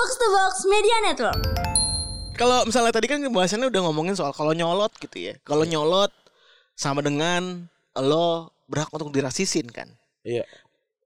[0.00, 1.44] Box to Box Media Network.
[2.32, 5.36] Kalau misalnya tadi kan pembahasannya udah ngomongin soal kalau nyolot gitu ya.
[5.44, 6.08] Kalau nyolot
[6.72, 7.68] sama dengan
[8.00, 9.92] lo berhak untuk dirasisin kan.
[10.24, 10.48] Iya.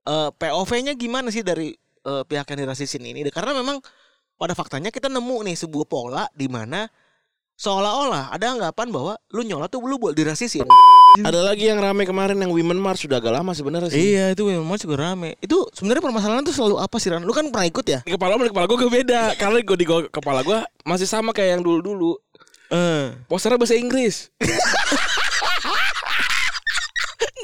[0.07, 1.75] Eh, POV-nya gimana sih dari
[2.07, 3.27] eh, pihak yang dirasisin ini?
[3.35, 3.83] Karena memang
[4.39, 6.87] pada faktanya kita nemu nih sebuah pola di mana
[7.55, 10.67] seolah-olah ada anggapan bahwa lu nyolot tuh lu buat dirasisin.
[11.23, 14.15] Ada lagi yang rame kemarin yang Women March sudah agak lama sebenarnya sih.
[14.15, 15.39] Iya itu memang juga rame.
[15.39, 17.23] Itu sebenarnya permasalahan tuh selalu apa sih Ran?
[17.23, 17.99] Lu kan pernah ikut ya?
[18.03, 21.59] Di kepala sama di kepala gue beda Karena gue di kepala gue masih sama kayak
[21.59, 22.19] yang dulu-dulu
[22.67, 23.15] Eh.
[23.31, 24.27] Posternya bahasa Inggris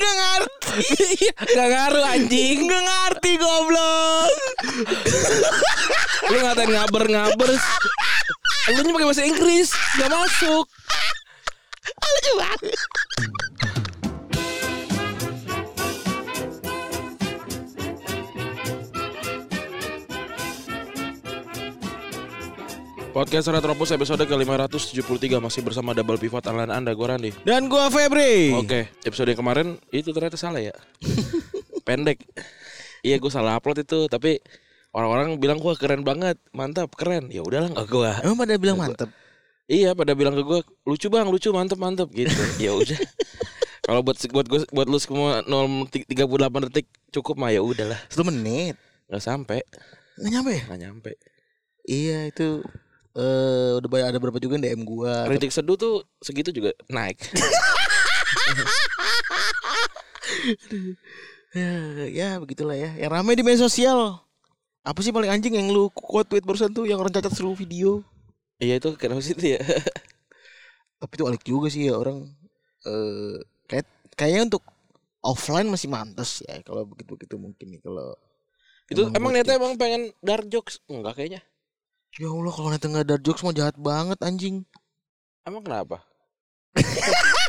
[0.01, 1.29] Gak ngerti.
[1.31, 4.33] Gak ngaruh anjing Gak ngerti goblok.
[6.27, 7.51] Lu ngatain ngaber-ngaber
[8.69, 9.73] Lu nya pakai bahasa Inggris.
[9.97, 10.65] Gak masuk.
[11.81, 12.77] Lucu banget.
[23.11, 27.31] Podcast Retropus episode ke-573 Masih bersama double pivot online anda Gue Randi.
[27.41, 28.53] Dan gua Febri.
[28.53, 30.77] Oke episode yang kemarin Itu ternyata salah ya.
[31.89, 32.21] Pendek.
[33.01, 34.37] Iya gue salah upload itu Tapi
[34.91, 39.07] Orang-orang bilang gue keren banget Mantap keren Ya udahlah nggak gue Emang pada bilang mantep.
[39.65, 42.27] Iya pada bilang ke gue lucu bang lucu mantep mantep gitu
[42.59, 42.99] ya udah
[43.87, 46.11] kalau buat buat gue buat lu semua 0 38
[46.67, 48.75] detik cukup mah ya udahlah Satu menit.
[49.07, 49.63] nggak sampai
[50.19, 50.63] Nggak nyampe ya?
[50.67, 51.11] nggak nyampe
[51.81, 52.59] Iya itu
[53.11, 55.23] eh udah banyak ada berapa juga yang DM gua.
[55.25, 57.15] kritik seduh tuh segitu juga naik
[61.51, 61.71] Ya,
[62.07, 62.95] ya begitulah ya.
[62.95, 64.23] Yang ramai di media sosial.
[64.81, 68.01] Apa sih paling anjing yang lu quote tweet barusan tuh yang orang cacat seluruh video?
[68.61, 69.61] iya itu kenapa sih itu ya?
[71.01, 72.25] Tapi itu alik juga sih ya orang.
[72.85, 73.37] Eh
[73.69, 73.85] kayak
[74.17, 74.63] kayaknya untuk
[75.21, 78.17] offline masih mantas ya kalau begitu begitu mungkin nih kalau
[78.89, 80.81] itu emang niatnya emang pengen dark jokes?
[80.89, 81.41] Enggak kayaknya.
[82.17, 84.65] Ya Allah kalau nanti nggak ada jokes mah jahat banget anjing.
[85.41, 86.05] emang kenapa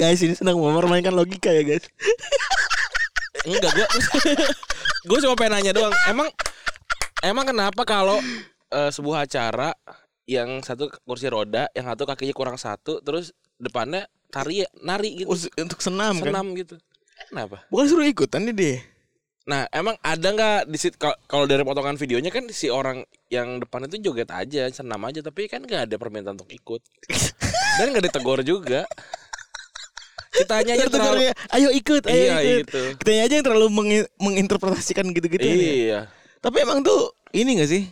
[0.00, 1.84] guys ini senang mempermainkan logika ya guys.
[3.44, 3.86] enggak gue
[5.08, 6.28] gue cuma pengen nanya doang emang
[7.20, 8.16] emang kenapa kalau
[8.68, 9.76] eh, sebuah acara
[10.24, 15.28] yang satu kursi roda yang satu kakinya kurang satu terus depannya tari nari gitu
[15.58, 16.32] Untuk senam, kan.
[16.32, 16.76] senam gitu
[17.28, 18.78] kenapa Bukan suruh ikutan nih deh.
[19.48, 20.78] nah emang ada nggak di
[21.26, 25.48] kalau dari potongan videonya kan si orang yang depan itu joget aja senam aja tapi
[25.48, 26.80] kan nggak ada permintaan untuk ikut
[27.80, 28.84] dan nggak ditegur juga
[30.32, 31.20] kitanya aja Terus terlalu
[31.50, 32.58] ayo ikut, ayo Iya, ikut.
[32.64, 32.82] gitu.
[32.98, 35.42] Kitanya aja yang terlalu mengi- menginterpretasikan gitu-gitu.
[35.42, 35.54] ya.
[35.54, 36.00] iya
[36.38, 37.84] Tapi emang tuh ini gak sih?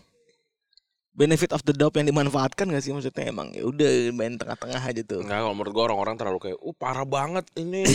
[1.12, 5.02] Benefit of the doubt yang dimanfaatkan gak sih maksudnya emang ya udah main tengah-tengah aja
[5.02, 5.18] tuh.
[5.18, 7.82] Enggak kalau menurut gua orang-orang terlalu kayak uh parah banget ini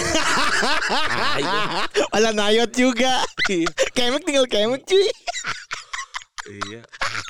[1.08, 2.04] nah, itu.
[2.10, 3.24] Malah ngayot juga.
[3.94, 5.08] kemek tinggal kemek cuy.
[6.44, 6.84] iya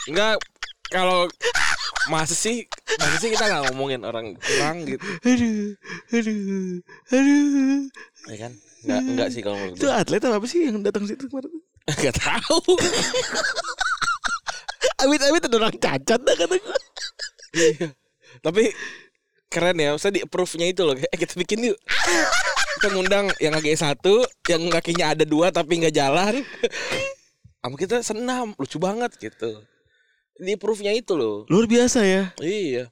[0.09, 0.41] enggak
[0.89, 1.29] kalau
[2.11, 2.67] masa sih
[2.99, 5.71] masa sih kita nggak ngomongin orang kurang gitu Aduh,
[6.11, 7.81] aduh, aduh.
[8.27, 8.51] ya kan
[8.83, 11.51] enggak enggak sih kalau menurut Itu atlet apa sih yang datang situ kemarin?
[11.95, 12.59] enggak tahu
[15.03, 16.79] Amit-amit ada orang cacat dah kata gue.
[17.53, 17.87] Iya.
[18.39, 18.71] Tapi
[19.51, 20.95] keren ya, usah di approve-nya itu loh.
[20.95, 21.77] Eh kita bikin yuk.
[22.79, 26.39] Kita ngundang yang kaki satu, yang kakinya ada dua tapi nggak jalan.
[27.63, 29.59] Sama kita senam, lucu banget gitu.
[30.43, 31.47] Di approve-nya itu loh.
[31.47, 32.35] Luar biasa ya.
[32.37, 32.91] Iya.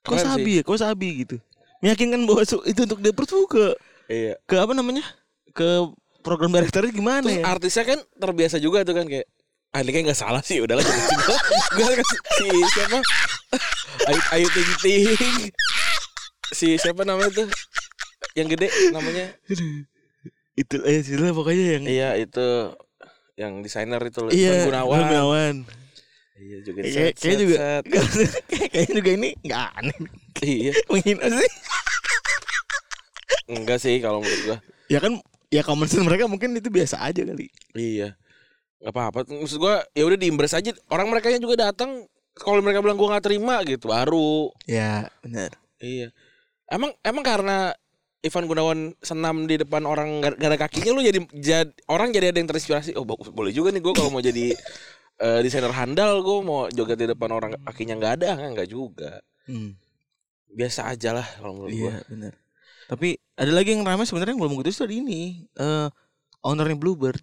[0.00, 0.28] Kok Keren sih.
[0.30, 0.62] sabi ya?
[0.62, 1.36] Kok sabi gitu?
[1.78, 3.64] Meyakinkan bahwa itu untuk dia tuh ke
[4.06, 4.34] Iya.
[4.46, 5.02] ke apa namanya?
[5.50, 5.90] Ke
[6.22, 7.44] program directornya gimana Terus ya?
[7.44, 9.26] artisnya kan terbiasa juga tuh kan kayak
[9.68, 12.06] Ah ini kayak gak salah sih udahlah Gue kan
[12.40, 12.98] si siapa
[14.08, 15.04] Ayu, Ayu Ting Ting
[16.50, 17.48] Si siapa namanya tuh
[18.32, 19.36] Yang gede namanya.
[20.54, 22.46] Itu eh sila pokoknya yang Iya itu
[23.38, 24.98] yang desainer itu loh Iya, Gunawan.
[25.04, 25.54] Gunawan.
[26.38, 27.56] Iya juga Kayak set, kayak juga
[28.70, 29.98] kayaknya juga ini nggak aneh.
[30.38, 30.72] Iya.
[30.90, 31.50] Menghina sih.
[33.48, 34.58] Enggak sih kalau menurut gua.
[34.86, 37.50] Ya kan ya common sense mereka mungkin itu biasa aja kali.
[37.74, 38.14] Iya.
[38.78, 39.26] Gak apa-apa.
[39.26, 40.70] Maksud gua ya udah diimbres aja.
[40.92, 42.06] Orang mereka yang juga datang
[42.38, 44.54] kalau mereka bilang gua nggak terima gitu baru.
[44.68, 45.50] Ya, benar.
[45.82, 46.14] Iya.
[46.70, 47.74] Emang emang karena
[48.18, 52.38] Ivan Gunawan senam di depan orang gar- gara kakinya lu jadi, jadi orang jadi ada
[52.38, 52.94] yang terinspirasi.
[52.94, 54.54] Oh bagus boleh juga nih gua kalau mau jadi
[55.18, 59.20] eh, desainer handal gua mau joget di depan orang kakinya nggak ada kan nggak juga.
[59.46, 59.74] Hmm.
[60.48, 61.74] Biasa aja lah kalau menurut.
[61.74, 62.32] Iya, benar.
[62.88, 65.44] Tapi ada lagi yang ramai sebenarnya yang belum gitu tadi ini.
[65.58, 65.88] Eh
[66.42, 67.20] ownernya Bluebird.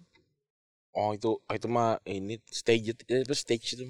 [0.96, 3.84] Oh itu oh, itu mah ini stage itu itu stage itu.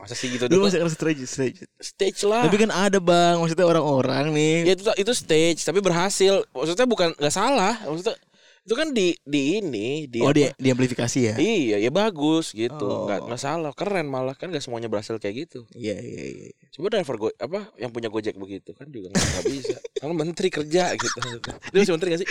[0.00, 0.72] Masa sih gitu Lu doang?
[0.72, 1.58] masih ngerasa stage, stage.
[1.76, 2.48] Stage lah.
[2.48, 4.54] Tapi kan ada bang, maksudnya orang-orang nih.
[4.64, 6.40] ya itu itu stage tapi berhasil.
[6.56, 7.76] Maksudnya bukan nggak salah.
[7.84, 8.16] Maksudnya
[8.60, 10.36] Itu kan di di ini di oh apa?
[10.36, 12.76] di di amplifikasi ya Iya, ya bagus gitu.
[12.82, 13.04] Oh.
[13.04, 15.64] Nggak nggak salah, keren malah kan nggak semuanya berhasil kayak gitu.
[15.72, 19.76] iya iya iya Coba driver go apa yang punya Gojek begitu kan juga nggak bisa.
[19.96, 21.18] Kan menteri kerja gitu.
[21.66, 22.30] Dia masih menteri gak sih?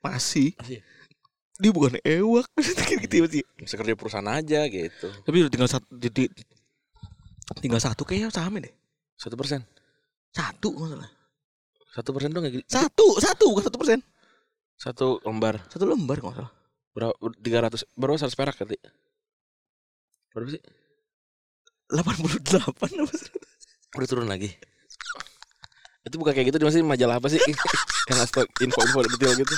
[0.00, 0.80] masih Masih.
[1.54, 2.48] dia bukan ewak
[3.04, 5.12] gitu ya masih Bisa kerja perusahaan aja gitu.
[5.20, 6.32] tapi udah tinggal satu di, di-
[7.60, 8.74] tinggal satu kayaknya sahamnya deh
[9.12, 9.60] Satu persen.
[10.32, 11.10] satu nggak salah
[11.92, 12.64] Satu persen dong nggak gitu.
[12.64, 14.00] satu satu bukan satu persen
[14.80, 16.52] Satu lembar satu lembar nggak salah
[16.96, 17.12] berapa?
[17.36, 18.16] Tiga ratus berapa?
[18.16, 18.80] Seratus perak kali.
[20.32, 20.62] Berapa sih?
[21.90, 23.30] delapan puluh delapan apa sih?
[23.98, 24.48] Udah turun lagi.
[26.06, 27.42] Itu bukan kayak gitu, masih majalah apa sih?
[28.08, 29.56] yang ngasih tau info-info detail gitu.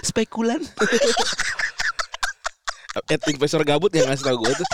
[0.00, 0.62] spekulan
[3.10, 4.68] At investor gabut yang ngasih tau gue tuh.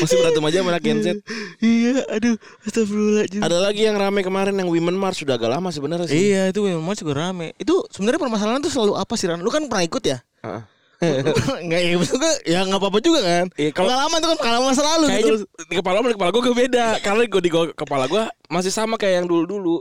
[0.00, 1.18] Masih berantem aja sama anak genset.
[1.64, 6.04] Iya aduh astagfirullahaladzim Ada lagi yang rame kemarin yang Women March sudah agak lama sebenarnya
[6.04, 6.30] sih.
[6.30, 7.56] Iya itu memang juga rame.
[7.56, 9.40] Itu sebenarnya permasalahan tuh selalu apa sih Ran?
[9.40, 10.20] Lu kan pernah ikut ya?
[10.44, 10.62] Heeh.
[11.64, 12.34] Enggak ya kan?
[12.44, 13.46] Ya nggak apa-apa juga kan?
[13.56, 15.36] Iya, kalau- pengalaman itu kan pengalaman masa lalu Kayaknya gitu.
[15.64, 16.86] di kepala di kepala gue gue beda.
[17.00, 19.80] Karena gue di gua- kepala gue masih sama kayak yang dulu-dulu.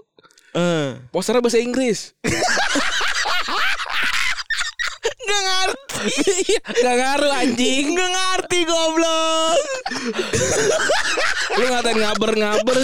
[0.53, 0.95] Eh.
[1.12, 2.13] Posternya bahasa Inggris.
[5.23, 5.81] Nggak ngerti.
[6.43, 7.85] Iya, Gak ngaruh anjing.
[7.95, 9.59] Nggak ngerti goblok.
[11.53, 12.77] Lu ngatain ngaber-ngaber.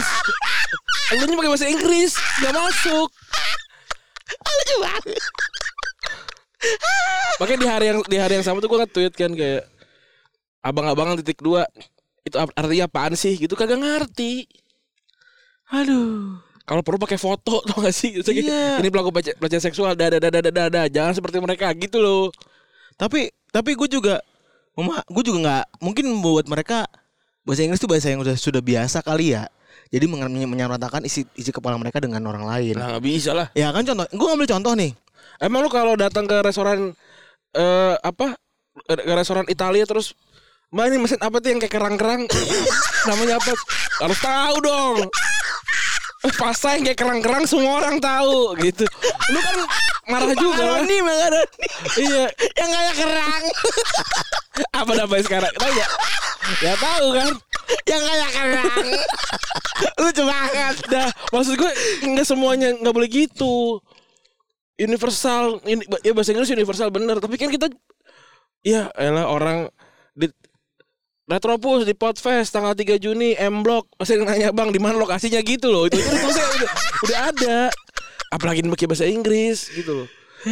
[1.09, 3.09] Lu nya pakai bahasa Inggris, gak masuk.
[4.30, 5.19] Lucu banget.
[7.39, 9.63] Makanya di hari yang di hari yang sama tuh gue nge-tweet kan kayak
[10.59, 11.63] abang-abangan titik dua
[12.21, 14.45] itu art- artinya apaan sih gitu kagak ngerti.
[15.71, 16.39] Aduh.
[16.69, 18.21] Kalau perlu pakai foto tau gak sih?
[18.21, 18.66] Terus kayak, Iya.
[18.77, 20.86] Ini pelaku pelece- pelecehan seksual, dah, dah, dah, dah.
[20.86, 22.30] Jangan seperti mereka gitu loh.
[22.94, 24.21] Tapi tapi gue juga
[24.77, 26.86] mema- gue juga nggak mungkin buat mereka
[27.42, 29.50] bahasa Inggris tuh bahasa yang sudah sudah biasa kali ya.
[29.89, 32.77] Jadi menyamaratakan isi isi kepala mereka dengan orang lain.
[32.77, 33.50] Nah gak bisa lah.
[33.57, 34.94] Ya kan contoh, gue ngambil contoh nih.
[35.42, 36.94] Emang lu kalau datang ke restoran
[37.57, 38.38] eh apa
[38.86, 40.13] ke restoran Italia terus
[40.69, 42.30] Mbak ini mesin apa tuh yang kayak kerang-kerang
[43.10, 43.57] Namanya apa
[44.06, 44.98] Harus tahu dong
[46.19, 48.83] Pasta yang kayak kerang-kerang semua orang tahu gitu
[49.31, 49.56] Lu kan
[50.12, 51.68] marah juga lah Makaroni, makaroni.
[51.95, 52.25] Iya
[52.60, 53.44] yang kayak kerang.
[54.75, 55.88] Apa namanya sekarang Tahu ya
[56.60, 57.30] Ya tahu kan
[57.86, 58.88] yang kayak kerang.
[60.01, 60.75] Lucu banget.
[60.89, 61.71] Dah maksud gue
[62.04, 63.80] nggak semuanya nggak boleh gitu
[64.75, 67.71] Universal ini ya bahasa Inggris universal bener Tapi kan kita
[68.60, 69.71] Ya elah orang
[70.19, 70.27] di
[71.30, 75.38] Retropus di Podfest tanggal 3 Juni M Block masih nanya bang di mana lokasinya?
[75.46, 75.86] Gitu loh.
[75.86, 76.70] Itu itu tulisnya udah,
[77.06, 77.60] udah ada.
[78.34, 80.08] Apalagi pakai bahasa Inggris gitu loh.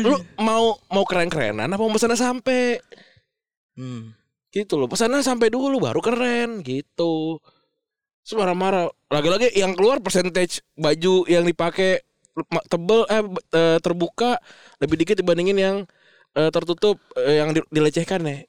[0.05, 2.77] Lu mau mau keren kerenan apa mau pesannya sampai?
[3.73, 4.13] Hmm.
[4.53, 4.85] gitu loh.
[4.85, 7.41] Pesannya sampai dulu baru keren gitu.
[8.21, 12.05] Terus marah-marah lagi-lagi yang keluar percentage baju yang dipakai
[12.69, 14.37] tebel eh eh, terbuka
[14.77, 15.77] lebih dikit dibandingin yang
[16.37, 18.45] eh, tertutup eh, yang di- dilecehkan ya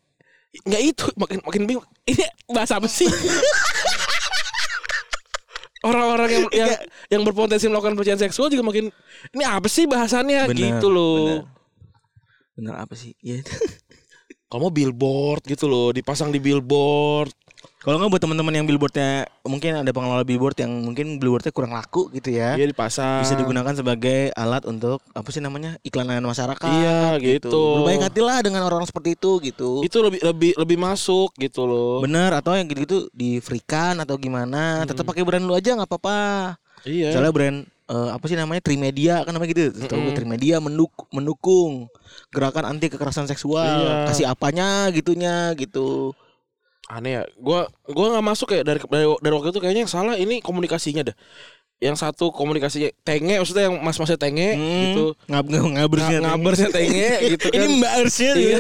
[0.65, 1.87] nggak itu makin makin bingung.
[2.09, 3.09] Ini bahasa apa sih?
[5.79, 6.71] Orang-orang yang yang,
[7.07, 8.91] yang berpotensi melakukan pelecehan seksual juga makin
[9.31, 10.51] ini apa sih bahasannya?
[10.51, 11.47] Bener, gitu loh.
[12.59, 13.15] Bener apa sih?
[13.23, 13.47] Iya.
[14.49, 17.31] kalau mau billboard gitu loh dipasang di billboard
[17.89, 22.13] Kalau nggak buat teman-teman yang billboardnya mungkin ada pengelola billboard yang mungkin billboardnya kurang laku
[22.13, 22.53] gitu ya.
[22.53, 26.69] Iya dipasang Bisa digunakan sebagai alat untuk apa sih namanya iklanan masyarakat.
[26.69, 27.49] Iya gitu.
[27.49, 29.81] Berbaik hatilah dengan orang seperti itu gitu.
[29.81, 32.05] Itu lebih lebih lebih masuk gitu loh.
[32.05, 34.85] Bener atau yang gitu-gitu di freekan atau gimana?
[34.85, 36.21] Tetap pakai brand lu aja nggak apa-apa.
[36.85, 37.17] Iya.
[37.17, 37.59] Misalnya brand
[37.89, 39.73] eh, apa sih namanya Trimedia kan namanya gitu.
[39.89, 40.13] Tahu Mm-mm.
[40.13, 41.89] Trimedia menduk- mendukung
[42.37, 43.65] gerakan anti kekerasan seksual.
[43.65, 44.13] Iya.
[44.13, 46.13] Kasih apanya gitunya gitu.
[46.89, 47.23] Aneh ya.
[47.37, 51.13] Gua gua nggak masuk ya dari, dari dari waktu itu kayaknya yang salah ini komunikasinya
[51.13, 51.17] dah.
[51.79, 55.05] Yang satu komunikasinya tenge maksudnya yang mas-masnya tenge Hmm, gitu.
[55.31, 56.19] Ngab ngab ngabersnya.
[56.19, 57.55] Nga- ngabersnya tenge gitu kan.
[57.55, 58.59] Ini Mbak Arsnya Iya.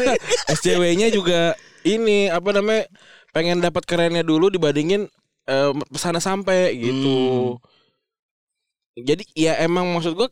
[0.52, 1.40] SCW-nya juga
[1.82, 2.84] ini apa namanya
[3.32, 5.08] pengen dapat kerennya dulu dibandingin
[5.48, 7.56] eh, pesannya sampai gitu.
[8.98, 10.28] Jadi ya emang maksud gua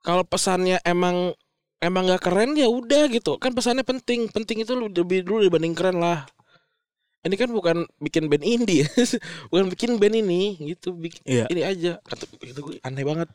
[0.00, 1.34] kalau pesannya emang
[1.78, 6.00] emang nggak keren ya udah gitu kan pesannya penting penting itu lebih dulu dibanding keren
[6.00, 6.24] lah
[7.24, 8.84] ini kan bukan bikin band indie
[9.50, 10.92] bukan bikin band ini gitu.
[10.92, 11.44] Bikin Iya.
[11.48, 11.92] ini aja.
[12.00, 13.28] Kata itu gue aneh banget.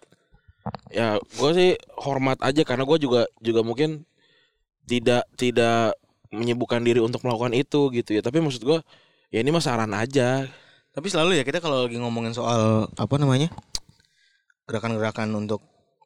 [0.90, 4.06] Ya gue sih hormat aja karena gue juga juga mungkin
[4.86, 5.98] tidak tidak
[6.30, 8.22] menyibukkan diri untuk melakukan itu gitu ya.
[8.22, 8.80] Tapi maksud gue
[9.30, 10.46] ya ini mah saran aja.
[10.90, 13.50] Tapi selalu ya kita kalau lagi ngomongin soal apa namanya
[14.66, 15.62] gerakan-gerakan untuk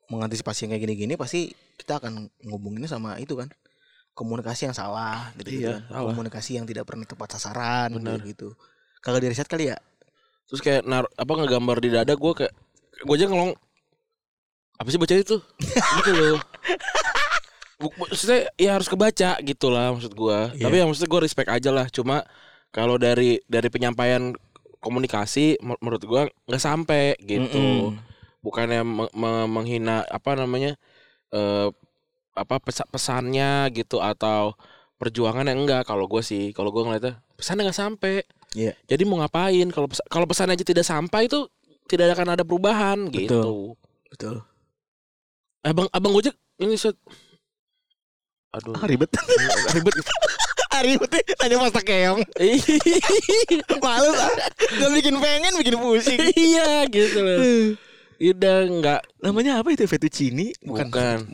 [0.08, 3.50] mengantisipasi yang kayak gini-gini pasti kita akan ngubunginnya sama itu kan
[4.14, 6.00] komunikasi yang salah gitu, Iya, kan.
[6.00, 6.10] salah.
[6.14, 8.22] komunikasi yang tidak pernah tepat sasaran Benar.
[8.24, 8.54] gitu
[9.02, 9.78] kagak di riset kali ya
[10.48, 12.54] terus kayak nar apa ngegambar di dada gue kayak
[13.04, 13.52] gue aja ngelong
[14.74, 15.38] apa sih baca itu
[16.02, 16.40] gitu loh
[17.84, 20.56] maksudnya ya harus kebaca gitu lah maksud gua.
[20.56, 20.72] Iya.
[20.72, 21.92] Tapi ya maksudnya gua respect aja lah.
[21.92, 22.24] Cuma
[22.72, 24.32] kalau dari dari penyampaian
[24.80, 27.92] komunikasi menurut gua nggak sampai gitu.
[27.92, 28.00] Mm-mm.
[28.40, 30.80] Bukannya me- me- menghina apa namanya
[31.34, 31.68] eh
[32.34, 34.58] apa pesa- pesannya gitu atau
[34.98, 38.16] perjuangannya enggak kalau gue sih kalau gue ngeliatnya pesannya nggak sampai
[38.54, 38.78] Iya.
[38.86, 41.50] jadi mau ngapain kalau pesa- kalau pesan aja tidak sampai itu
[41.86, 43.18] tidak akan ada perubahan Betul.
[43.20, 43.42] gitu
[44.10, 44.36] Betul.
[45.62, 46.94] abang abang gojek ini set
[48.54, 49.10] aduh Ah, ribet.
[49.74, 49.94] ribet
[50.70, 51.24] ah, ribet nih.
[51.34, 52.22] Tanya masa keong.
[53.82, 54.30] Males ah.
[54.78, 56.22] Gak bikin pengen, bikin pusing.
[56.34, 57.38] iya gitu loh
[58.20, 59.84] udah nggak Namanya apa itu?
[59.86, 60.54] Fettuccine?
[60.62, 60.88] Bukan.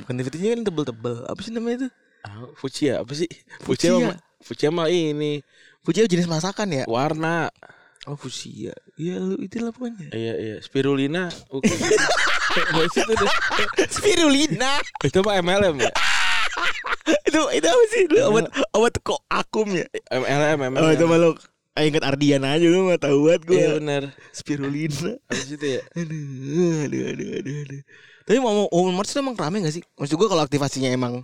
[0.04, 1.26] Bukan fettuccine kan tebel-tebel.
[1.28, 1.90] Apa sih namanya itu?
[2.20, 3.32] ah, fuchsia apa sih
[3.64, 3.96] Fuchsia.
[3.96, 5.40] fuchsia mah fuchsia mah ini
[5.80, 6.84] Fuchsia jenis masakan ya?
[6.84, 7.48] warna
[8.08, 8.76] Oh fuchsia.
[9.00, 10.12] Iya lu itulah pokoknya.
[10.12, 13.32] iya iya spirulina bukan sih itu deh.
[13.88, 14.80] Spirulina.
[15.08, 15.92] itu mah MLM ya
[17.30, 18.04] itu itu apa sih?
[18.12, 18.46] Lu obat
[18.76, 19.86] obat kok akum ya?
[20.12, 21.32] MLM MLM Oh itu malu.
[21.80, 23.56] Ah, inget Ardian aja lu mah tahu banget gue.
[23.56, 24.04] iya benar
[24.36, 25.16] Spirulina.
[25.32, 27.82] sih itu ya Aduh, aduh, aduh, aduh, aduh.
[28.28, 29.84] Tapi mau Open Mart itu emang rame gak sih?
[29.96, 31.24] Maksud gue kalau aktivasinya emang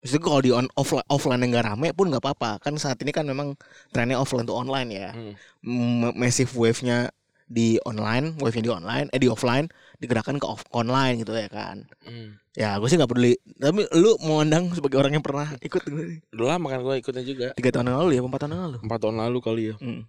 [0.00, 2.64] Maksud gue kalau di on offline offline yang gak rame pun gak apa-apa.
[2.64, 3.52] Kan saat ini kan memang
[3.92, 5.12] trennya offline to online ya.
[5.12, 5.36] Hmm.
[5.60, 7.12] M- massive wave-nya
[7.44, 11.84] di online, wave-nya di online, eh di offline digerakkan ke off online gitu ya kan.
[12.00, 12.40] Hmm.
[12.52, 13.34] Ya gue sih gak peduli.
[13.54, 17.22] Tapi lu mau undang sebagai orang yang pernah ikut gue Udah lama kan gue ikutnya
[17.22, 18.76] juga tiga tahun yang lalu ya, empat tahun yang lalu.
[18.80, 20.02] empat tahun lalu kali ya Hmm.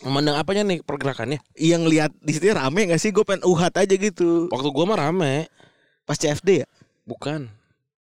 [0.00, 3.10] memandang apanya nih pergerakannya Yang lihat di situ rame gak sih?
[3.10, 4.46] Gue pengen uhat aja gitu.
[4.48, 5.48] waktu gua mah rame
[6.02, 6.68] Pas CFD ya.
[7.02, 7.48] bukan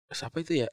[0.08, 0.72] siapa itu ya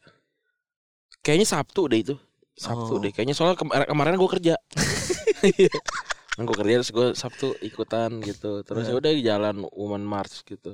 [1.20, 2.14] kayaknya Sabtu deh itu
[2.54, 3.00] Sabtu Oh.
[3.00, 4.54] deh kayaknya soalnya kemar- kemarin gue kerja
[6.44, 8.98] gue kerja terus gue Sabtu ikutan gitu terus ya Iya.
[8.98, 10.72] udah jalan Woman March gitu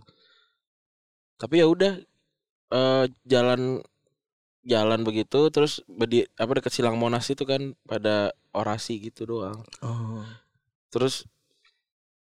[1.37, 1.99] tapi ya udah
[2.69, 3.81] eh jalan
[4.63, 10.21] jalan begitu terus bedi apa dekat silang Monas itu kan pada orasi gitu doang Oh.
[10.89, 11.25] Terus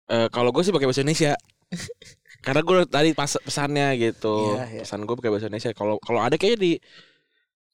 [0.08, 1.36] eh kalau gue sih pakai bahasa Indonesia.
[2.46, 4.56] Karena gue tadi pas pesannya gitu.
[4.56, 4.82] Iya, iya.
[4.88, 5.72] Pesan gue pakai bahasa Indonesia.
[5.76, 6.72] Kalau kalau ada kayaknya di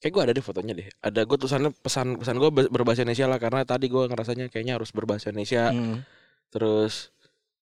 [0.04, 0.88] kayak gue ada deh fotonya deh.
[1.00, 4.92] Ada gue tulisannya pesan pesan gue berbahasa Indonesia lah karena tadi gue ngerasanya kayaknya harus
[4.92, 5.72] berbahasa Indonesia.
[5.72, 6.04] Hmm.
[6.52, 7.16] Terus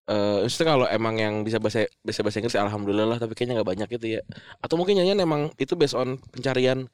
[0.09, 3.69] eh maksudnya kalau emang yang bisa bahasa bisa bahasa Inggris alhamdulillah lah tapi kayaknya nggak
[3.69, 4.21] banyak itu ya.
[4.57, 6.89] Atau mungkin nyanyian emang itu based on pencarian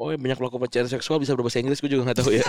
[0.00, 2.44] Oh banyak pelaku pelecehan seksual bisa berbahasa Inggris gue juga nggak tahu ya.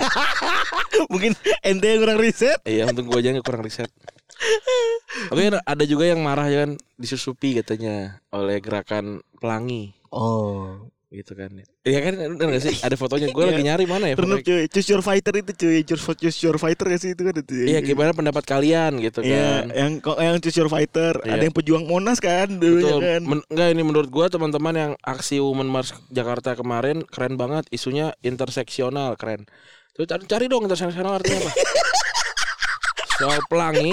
[1.11, 1.35] Mungkin
[1.67, 2.59] ente yang kurang riset.
[2.63, 3.91] Iya untung gue aja nggak kurang riset.
[5.27, 10.90] Tapi kan ada juga yang marah ya kan disusupi katanya oleh gerakan pelangi Oh.
[11.11, 11.51] Gitu kan.
[11.83, 12.75] Iya kan bener gak sih?
[12.79, 14.39] Ada fotonya gue lagi nyari mana ya fotonya.
[14.41, 17.53] cuy, choose your fighter itu cuy, choose, choose your fighter gak sih itu kan itu.
[17.67, 19.75] Iya gimana pendapat kalian gitu Iya, kan.
[19.75, 21.35] yang kok yang choose your fighter, Iya.
[21.35, 23.01] ada yang pejuang Monas kan dulunya Betul.
[23.03, 23.21] kan.
[23.27, 28.15] Men- enggak ini menurut gua teman-teman yang aksi Women March Jakarta kemarin keren banget isunya
[28.23, 29.43] interseksional keren.
[29.91, 31.51] Tuh cari, cari dong interseksional artinya apa?
[33.19, 33.91] Soal pelangi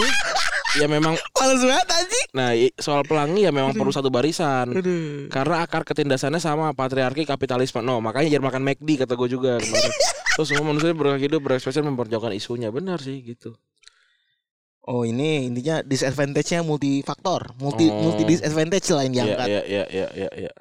[0.75, 2.18] ya memang Males banget anjing.
[2.29, 4.69] Nah soal pelangi ya memang perlu satu barisan.
[4.73, 5.33] Aduh.
[5.33, 7.81] Karena akar ketindasannya sama patriarki kapitalisme.
[7.81, 9.53] No, makanya jangan makan McD kata gue juga.
[10.37, 12.69] Terus semua manusia berhak hidup berekspresi memperjuangkan isunya.
[12.69, 13.57] Benar sih gitu.
[14.89, 18.09] Oh ini intinya disadvantage-nya multifaktor, multi Oh.
[18.09, 19.47] multi disadvantage lah yang Iya, diangkat.
[19.49, 20.53] iya, iya, iya, iya, iya.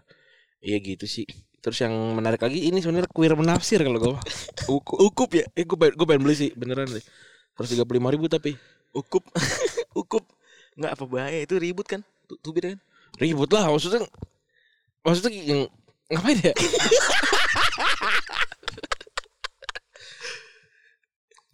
[0.59, 1.23] Iya gitu sih.
[1.63, 4.15] Terus yang menarik lagi ini sebenarnya queer menafsir kalau gue.
[4.75, 5.47] Uku, ukup ya?
[5.55, 7.03] Eh gue pengen, gue pengen beli sih beneran deh.
[7.55, 8.55] Terus tiga puluh lima ribu tapi
[8.91, 9.23] Ukup,
[9.99, 10.23] ukup,
[10.77, 12.79] nggak apa bahaya itu ribut kan, Tu- tubir kan.
[13.17, 14.05] ribut lah maksudnya.
[15.01, 15.61] Maksudnya yang
[16.07, 16.53] ngapain ya?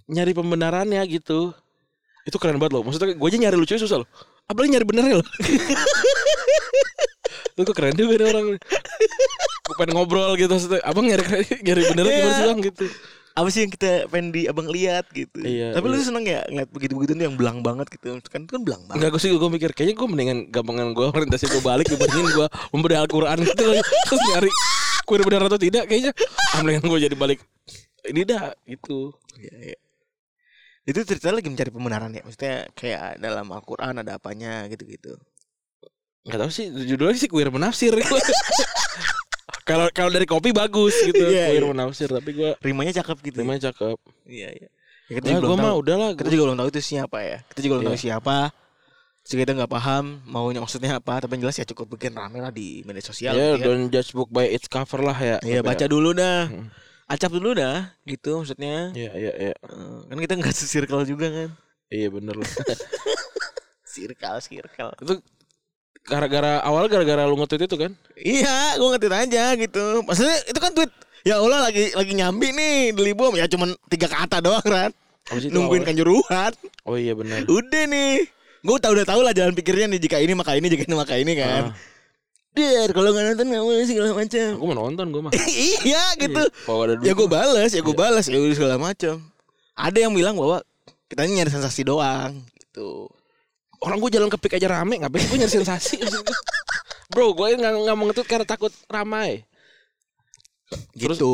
[0.10, 1.54] nyari pembenarannya gitu.
[2.24, 2.84] Itu keren banget loh.
[2.88, 4.10] Maksudnya gue aja nyari lucunya susah loh.
[4.48, 5.28] Apalagi nyari benernya loh.
[7.54, 8.46] Itu kok keren juga nih orang.
[9.64, 10.52] Gue pengen ngobrol gitu.
[10.52, 11.24] Maksudnya, abang nyari
[11.64, 12.36] nyari benernya gimana Iya.
[12.36, 12.86] sih bang gitu.
[13.34, 15.42] Apa sih yang kita pengen di abang lihat gitu.
[15.42, 16.06] Iya, Tapi lu iya.
[16.06, 18.14] seneng ya ngeliat begitu-begitu tuh yang belang banget gitu.
[18.30, 18.98] Kan itu kan belang banget.
[19.02, 22.48] Enggak gue sih gue mikir kayaknya gue mendingan gampangan gue orientasi gue balik dibandingin gue
[22.70, 23.66] memberi Al-Quran gitu.
[23.82, 24.52] Terus nyari
[25.10, 26.14] queer benar atau tidak kayaknya
[26.54, 27.40] ah, mendingan gue jadi balik
[28.06, 29.18] ini dah gitu.
[29.42, 29.78] Iya, iya.
[30.86, 32.22] Itu ceritanya lagi mencari pembenaran ya.
[32.22, 35.18] Maksudnya kayak dalam Al-Quran ada apanya gitu-gitu.
[36.24, 37.92] Enggak tahu sih judulnya sih queer menafsir.
[39.64, 41.70] Kalau kalau dari kopi bagus gitu Iya, queer iya.
[41.70, 43.38] menafsir tapi gue Rimanya cakep gitu.
[43.40, 43.98] namanya cakep.
[44.26, 44.68] Iya, iya.
[45.04, 46.10] Ya, kita Nah, juga belum mah udahlah.
[46.12, 47.38] Kita gua- juga belum tahu itu siapa ya.
[47.46, 48.04] Kita juga belum tahu Iya.
[48.06, 48.38] siapa.
[49.24, 51.14] Terus kita nggak paham maunya maksudnya apa.
[51.18, 53.32] Tapi yang jelas ya cukup bikin rame lah di media sosial.
[53.32, 53.66] ya, gitu kan.
[53.70, 55.38] don't judge book by its cover lah ya.
[55.40, 56.42] Iya Tapi baca dulu dah.
[56.46, 56.68] Hmm.
[57.06, 57.96] Acap dulu dah.
[58.02, 58.92] Gitu maksudnya.
[58.92, 59.56] Iya iya iya.
[59.56, 61.50] Eh, kan kita nggak se-circle juga kan.
[61.88, 62.48] Iya bener lah.
[63.86, 64.92] Circle, circle.
[64.98, 65.14] itu
[66.04, 67.92] gara-gara awal gara-gara lu nge-tweet itu kan?
[68.20, 69.86] Iya, gue ngetit aja gitu.
[70.04, 70.92] Maksudnya itu kan tweet
[71.24, 74.92] ya Allah lagi lagi nyambi nih di Libom ya cuman tiga kata doang kan.
[75.32, 76.52] Nungguin kanjuruhan.
[76.84, 77.48] Oh iya benar.
[77.48, 78.28] Udah nih.
[78.64, 81.16] Gue tau udah tahu lah jalan pikirnya nih jika ini maka ini jika ini maka
[81.16, 81.72] ini kan.
[81.72, 81.76] Ah.
[82.54, 84.50] Der kalau nggak nonton nggak boleh segala macam.
[84.60, 85.32] Gue mau nonton gue mah.
[85.88, 86.44] iya gitu.
[86.44, 87.02] Iya.
[87.02, 89.24] Ya gue balas, ya gue balas ya udah segala macam.
[89.74, 90.62] Ada yang bilang bahwa
[91.10, 93.10] kita nyari sensasi doang gitu.
[93.84, 96.00] Orang gue jalan ke pik aja rame, ngapain gue nyari sensasi?
[97.12, 99.44] Bro, gue nggak nggak mau nge-tweet karena takut ramai.
[100.96, 101.34] Terus- gitu.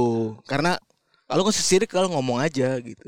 [0.50, 0.76] Karena
[1.30, 3.08] kalau kan sesirik kalau ngomong aja gitu.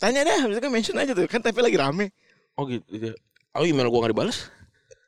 [0.00, 2.10] Tanya deh, misalkan mention aja tuh kan tapi lagi rame.
[2.56, 2.82] Oh gitu.
[2.88, 3.12] gitu.
[3.52, 4.38] Oh email gue nggak dibalas?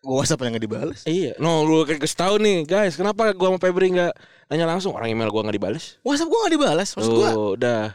[0.00, 1.00] Gue WhatsApp yang gak dibales.
[1.04, 1.36] Iya.
[1.36, 2.96] No, lu kayak kasih tahu nih, guys.
[2.96, 4.16] Kenapa gue sama Febri nggak
[4.48, 4.96] nanya langsung?
[4.96, 6.00] Orang email gue nggak dibalas.
[6.00, 6.88] WhatsApp gue gak dibalas.
[6.96, 7.30] Maksud gue,
[7.60, 7.92] udah.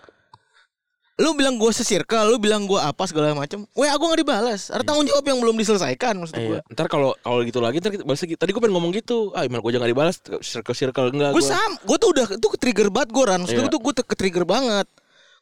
[1.16, 3.64] Lu bilang gue sesirkel, lu bilang gue apa segala macam.
[3.72, 4.68] WA gue gak dibalas.
[4.68, 6.60] Ada tanggung jawab yang belum diselesaikan maksud gue.
[6.60, 6.62] Iya.
[6.76, 8.36] Ntar kalau kalau gitu lagi ntar balas lagi.
[8.36, 9.32] Tadi gue pengen ngomong gitu.
[9.32, 10.20] Ah, email gue jangan dibalas.
[10.20, 13.40] Circle circle enggak Gue sam, gue tuh udah itu ke trigger banget gue ran.
[13.40, 13.72] Maksud gue Iya.
[13.72, 14.88] tuh gue ke trigger banget.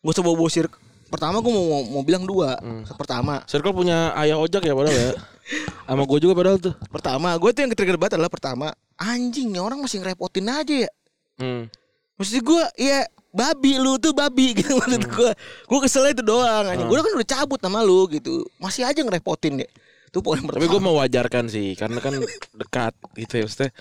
[0.06, 0.78] Gue coba bawa sirkel.
[1.10, 2.58] Pertama gue mau, mau mau bilang dua.
[2.58, 2.86] Hmm.
[2.94, 5.10] Pertama, Circle punya ayah ojek ya padahal ya.
[5.90, 6.74] Sama gue juga padahal tuh.
[6.90, 10.76] pertama gue tuh yang ke trigger banget adalah pertama anjing nih orang masih ngerepotin aja
[10.86, 10.92] ya.
[11.38, 11.66] Hmm.
[12.18, 15.32] Maksud gue ya babi lu tuh babi gitu maksud gue.
[15.66, 16.86] Gue kesel itu doang anjing.
[16.86, 18.46] Gue kan udah cabut sama lu gitu.
[18.62, 19.70] Masih aja ngerepotin ya.
[20.08, 20.62] Itu poin pertama.
[20.62, 22.14] Tapi gue mewajarkan sih karena kan
[22.54, 23.72] dekat gitu ya maksudnya.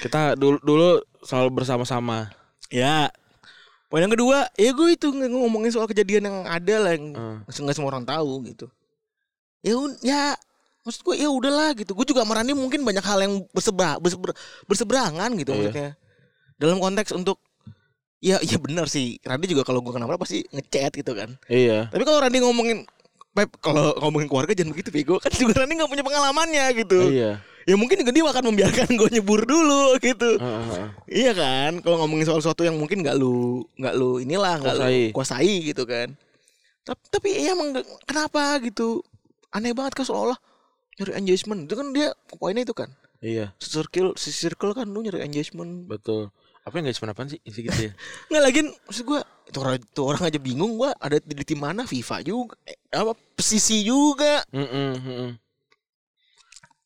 [0.00, 0.88] Kita dulu dulu
[1.20, 2.30] selalu bersama-sama.
[2.70, 3.10] Ya.
[3.90, 7.42] Poin yang kedua, ya gue itu ngomongin soal kejadian yang ada lah yang Hmm.
[7.42, 8.70] nggak semua orang tahu gitu.
[9.60, 10.22] Ya ya
[10.86, 11.92] maksud gue ya udahlah gitu.
[11.92, 14.38] Gue juga sama Randi mungkin banyak hal yang bersebra, berseber-
[14.70, 15.58] berseberangan gitu Iya.
[15.58, 15.90] maksudnya.
[16.54, 17.42] Dalam konteks untuk
[18.20, 19.16] ya ya benar sih.
[19.20, 21.34] Randi juga kalau gue kenapa pasti ngechat gitu kan.
[21.48, 21.88] Iya.
[21.88, 22.84] Tapi kalau Randi ngomongin
[23.30, 26.98] Pep kalau ngomongin keluarga jangan begitu bego kan juga Randi nggak punya pengalamannya gitu.
[27.10, 27.40] Iya.
[27.68, 30.40] Ya mungkin juga dia akan membiarkan gue nyebur dulu gitu.
[30.40, 30.84] Heeh.
[31.06, 34.84] Iya kan, kalau ngomongin soal sesuatu yang mungkin nggak lu nggak lu inilah nggak lu
[35.14, 35.70] Kuasai.
[35.70, 36.10] gitu kan.
[36.82, 37.76] Tapi tapi iya emang
[38.08, 39.04] kenapa gitu?
[39.54, 40.38] Aneh banget kan seolah-olah
[40.98, 42.90] nyari engagement itu kan dia poinnya itu kan.
[43.20, 45.84] Iya, Circle si circle kan lu nyari engagement.
[45.86, 46.32] betul.
[46.60, 47.40] Apa yang guys apaan sih?
[47.40, 47.92] Isi gitu ya.
[48.30, 51.58] Nggak lagi maksud gua itu orang, itu orang aja bingung gua ada di, di tim
[51.58, 55.30] mana FIFA juga eh, apa pesisi juga Heeh, heeh.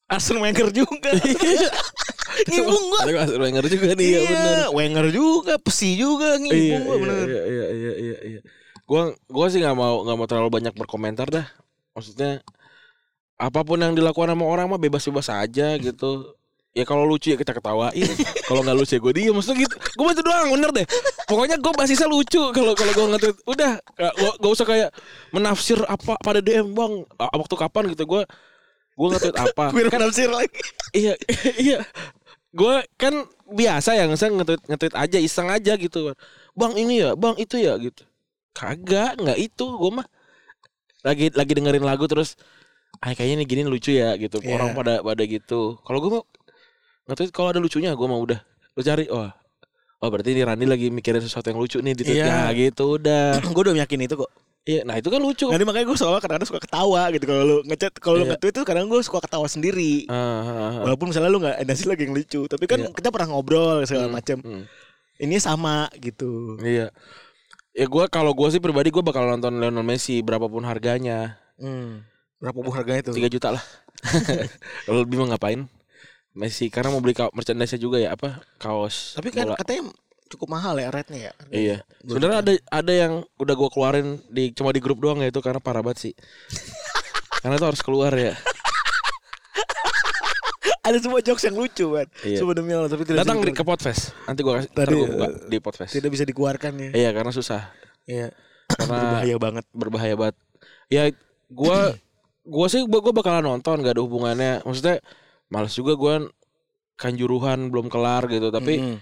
[0.09, 1.11] Arsene Wenger juga
[2.49, 4.57] ngibung gua Ada Mas Wenger juga nih ya benar.
[4.71, 8.41] Wenger juga pesi juga Iya, ngibung gua iya, bener iya, iya, iya, iya, iya.
[8.85, 11.47] Gua gua sih nggak mau nggak mau terlalu banyak berkomentar dah.
[11.97, 12.45] Maksudnya
[13.35, 16.37] apa pun yang dilakukan sama orang mah bebas-bebas aja gitu.
[16.75, 17.95] Ya kalau lucu ya kita ketawain.
[18.51, 19.31] kalau nggak lucu ya gue diem.
[19.31, 19.75] Maksudnya gitu.
[19.95, 20.87] Gue itu doang bener deh.
[21.31, 24.91] Pokoknya gue basisnya lucu kalau kalau gue nge Udah gak, gak usah kayak
[25.31, 27.07] menafsir apa pada DM bang.
[27.15, 28.23] Waktu kapan gitu gue
[28.95, 29.71] gue nge apa.
[29.75, 30.55] Biar nafsir lagi
[30.95, 31.15] iya
[31.67, 31.79] iya
[32.55, 36.15] gue kan biasa ya nge nge-tweet nge-tweet aja iseng aja gitu
[36.55, 38.07] bang ini ya bang itu ya gitu
[38.55, 40.07] kagak nggak itu gue mah
[41.03, 42.39] lagi lagi dengerin lagu terus
[43.03, 44.55] ah kayaknya nih gini lucu ya gitu Iya.
[44.55, 46.23] orang pada pada gitu kalau gue mau
[47.07, 48.41] nge-tweet kalau ada lucunya gue mau udah
[48.71, 49.29] lu cari oh
[49.97, 52.27] oh berarti ini Randi lagi mikirin sesuatu yang lucu nih di tweet Iya.
[52.27, 54.31] ya gitu udah gue udah yakin itu kok
[54.65, 57.57] iya nah itu kan lucu Nanti makanya gue soalnya kadang-kadang suka ketawa gitu kalau lu
[57.65, 58.31] ngechat kalau lu Iya.
[58.35, 60.09] nge-tweet tuh kadang gue suka ketawa sendiri.
[60.09, 60.73] Ah, ah, ah.
[60.83, 62.89] Walaupun misalnya lu nggak ada sih lagi yang lucu, tapi kan Iya.
[62.91, 64.37] kita pernah ngobrol segala Hmm, macam.
[64.41, 64.65] hmm.
[65.21, 66.57] Ini sama gitu.
[66.59, 66.89] Iya.
[67.73, 72.01] Ya gue kalau gue sih pribadi gue bakal nonton Lionel Messi berapapun harganya Hmm.
[72.41, 73.15] Berapa bu harganya tuh?
[73.15, 73.63] 3 juta lah.
[74.85, 75.65] Kalau lebih mau ngapain?
[76.35, 79.15] Messi karena mau beli merchandise juga ya apa kaos.
[79.15, 79.59] Tapi kan bola.
[79.59, 79.95] katanya
[80.27, 81.33] cukup mahal ya rate-nya ya.
[81.55, 81.77] Iya.
[82.03, 85.63] Sebenarnya ada ada yang udah gue keluarin di cuma di grup doang ya itu karena
[85.63, 86.15] parah banget sih.
[87.43, 88.35] karena itu harus keluar ya.
[90.85, 92.05] Ada semua jokes yang lucu kan.
[92.29, 92.45] Iya.
[92.45, 94.13] Allah tapi tidak Datang di- ke Podfest.
[94.29, 95.93] Nanti gue kasih Tadi, gua buka di Podfest.
[95.97, 96.91] tidak bisa dikeluarkan ya.
[96.93, 97.73] Iya karena susah.
[98.05, 98.37] Iya.
[98.69, 99.65] Karena Berbahaya banget.
[99.73, 100.37] berbahaya banget.
[100.93, 101.09] Ya
[101.49, 101.97] gua
[102.45, 104.61] gua sih gua, gua bakalan nonton gak ada hubungannya.
[104.61, 105.01] Maksudnya
[105.55, 106.15] males juga gua
[106.95, 108.97] kanjuruhan belum kelar gitu tapi Mm-mm.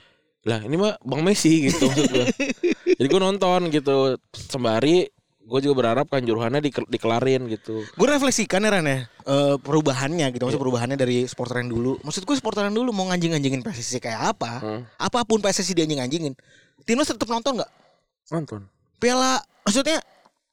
[0.44, 1.88] lah ini mah Bang Messi gitu.
[2.98, 5.08] Jadi gua nonton gitu sembari
[5.42, 7.82] gue juga berharap kanjuruhannya dikel- dikelarin gitu.
[7.92, 11.98] Gue refleksikan ya Ran ya eh, perubahannya gitu, maksud perubahannya dari sporteran dulu.
[12.00, 14.82] Maksud gue sporteran dulu mau nganjing-nganjingin PSSI kayak apa, Hmm.
[14.94, 16.38] apa pun PSSI dia anjing-anjingin.
[16.86, 17.70] Timnas tetap nonton nggak?
[18.30, 18.70] Nonton.
[18.96, 19.98] Piala, maksudnya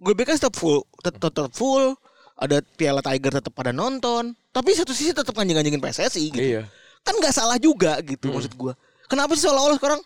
[0.02, 1.94] GBK tetap full, tet- tetap full.
[2.40, 4.32] Ada Piala Tiger tetap pada nonton.
[4.56, 6.40] Tapi satu sisi tetap nganjing-nganjingin PSSI gitu.
[6.40, 6.64] Iya.
[7.04, 8.74] Kan nggak salah juga gitu maksud gue.
[9.12, 10.00] Kenapa sih seolah-olah sekarang?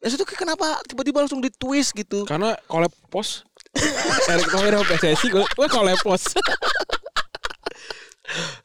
[0.00, 2.24] Ya itu kenapa tiba-tiba langsung di twist gitu?
[2.24, 3.44] Karena collab pos
[4.32, 6.22] Erick Thohir sama PSSI gue gue collab pos.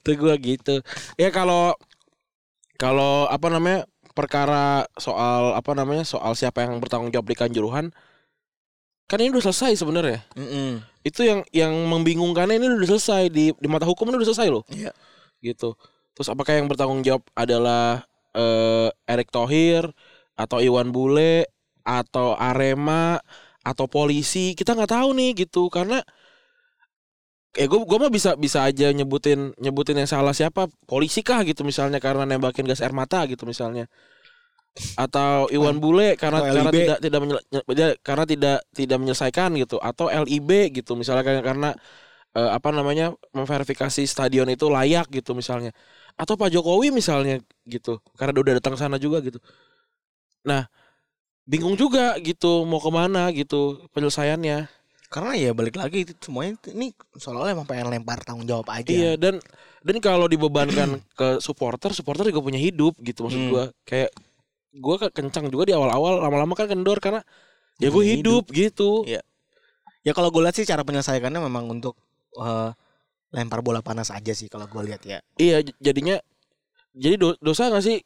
[0.05, 0.79] Tuh gue gitu.
[1.17, 1.73] Ya kalau
[2.75, 7.91] Kalau apa namanya perkara soal apa namanya soal siapa yang bertanggung jawab di kanjuruhan
[9.05, 10.25] kan ini udah selesai sebenarnya.
[10.33, 10.81] Mm-mm.
[11.05, 14.65] Itu yang yang membingungkannya ini udah selesai di di mata hukum ini udah selesai loh.
[14.73, 14.91] Iya.
[15.41, 15.77] Gitu.
[16.17, 19.93] Terus apakah yang bertanggung jawab adalah eh, Erick Thohir
[20.35, 21.47] atau Iwan Bule
[21.85, 23.21] atau Arema
[23.65, 26.01] atau polisi kita nggak tahu nih gitu karena
[27.55, 31.63] eh gue gua mah bisa bisa aja nyebutin nyebutin yang salah siapa polisi kah gitu
[31.63, 33.87] misalnya karena nembakin gas air mata gitu misalnya
[34.99, 40.75] atau Iwan Bule karena karena tidak tidak menyel- karena tidak tidak menyelesaikan gitu atau LIB
[40.75, 41.69] gitu misalnya karena, karena
[42.35, 45.71] eh, apa namanya memverifikasi stadion itu layak gitu misalnya
[46.19, 49.39] atau Pak Jokowi misalnya gitu karena udah datang sana juga gitu
[50.43, 50.67] nah
[51.45, 54.67] bingung juga gitu mau ke mana gitu penyelesaiannya
[55.05, 58.89] Karena ya balik lagi itu semuanya ini seolah-olah emang pengen lempar tanggung jawab aja.
[58.89, 59.37] Iya dan
[59.85, 63.51] dan kalau dibebankan ke supporter, supporter juga punya hidup gitu maksud Hmm.
[63.53, 63.65] gua.
[63.85, 64.11] Kayak
[64.75, 67.23] kan kencang juga di awal-awal, lama-lama kan kendor karena
[67.79, 69.03] ya gue Punya hidup, gitu.
[69.07, 69.23] Iya.
[70.03, 71.95] Ya kalau gue lihat sih cara penyelesaiannya memang untuk
[72.35, 72.69] eh,
[73.31, 75.19] lempar bola panas aja sih kalau gue lihat ya.
[75.39, 76.19] Iya jadinya
[76.95, 77.99] jadi do- dosa gak sih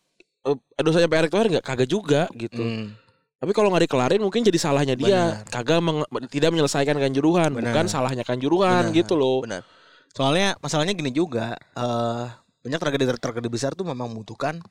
[0.48, 2.64] Eh, dosanya Pak Erick Thohir nggak kagak juga gitu.
[2.64, 2.96] Hmm.
[3.44, 5.44] Tapi kalau nggak dikelarin mungkin jadi salahnya dia.
[5.44, 5.52] Benar.
[5.52, 7.76] Kagak meng- tidak menyelesaikan kanjuruhan, Benar.
[7.76, 8.98] bukan salahnya kanjuruhan Benar.
[9.04, 9.44] gitu loh.
[9.44, 9.68] Benar.
[10.16, 12.26] Soalnya masalahnya gini juga, eh
[12.64, 14.64] banyak tragedi tragedi besar tuh memang membutuhkan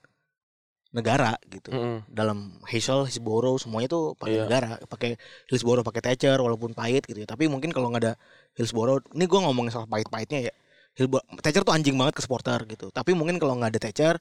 [0.88, 1.68] negara gitu.
[1.68, 2.08] Mm-mm.
[2.08, 4.42] Dalam Hazel, Hillsborough semuanya tuh pakai Iya.
[4.48, 5.10] negara, pakai
[5.46, 7.28] Hillsborough pakai Thatcher walaupun pahit gitu ya.
[7.28, 8.12] Tapi mungkin kalau nggak ada
[8.56, 10.52] Hillsborough, ini gue ngomongin soal pahit-pahitnya ya.
[10.96, 12.88] Hillsborough, Thatcher tuh anjing banget ke supporter gitu.
[12.88, 14.14] Tapi mungkin kalau nggak ada Thatcher,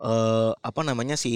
[0.00, 1.32] eh apa namanya si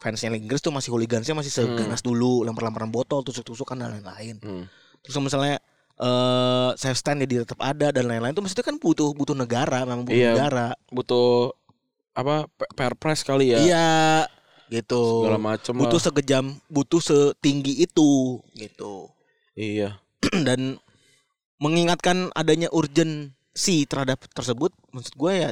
[0.00, 4.40] fansnya Inggris tuh masih hooligansnya masih seganas dulu, lempar-lemparan botol, tusuk-tusukan dan lain-lain.
[4.40, 4.64] Hmm.
[5.04, 5.60] Terus misalnya
[6.00, 10.08] eh safe stand jadi tetap ada dan lain-lain itu maksudnya kan butuh butuh negara, memang
[10.08, 10.32] butuh Iya.
[10.32, 10.72] negara.
[10.88, 11.52] Butuh
[12.20, 13.58] apa pe- perpres kali ya.
[13.58, 13.90] Iya,
[14.68, 15.24] gitu.
[15.24, 16.04] Segala macem butuh lah.
[16.06, 19.08] sekejam, butuh setinggi itu gitu.
[19.54, 19.98] Iya.
[20.46, 20.76] dan
[21.56, 25.50] mengingatkan adanya urgensi terhadap tersebut maksud gue ya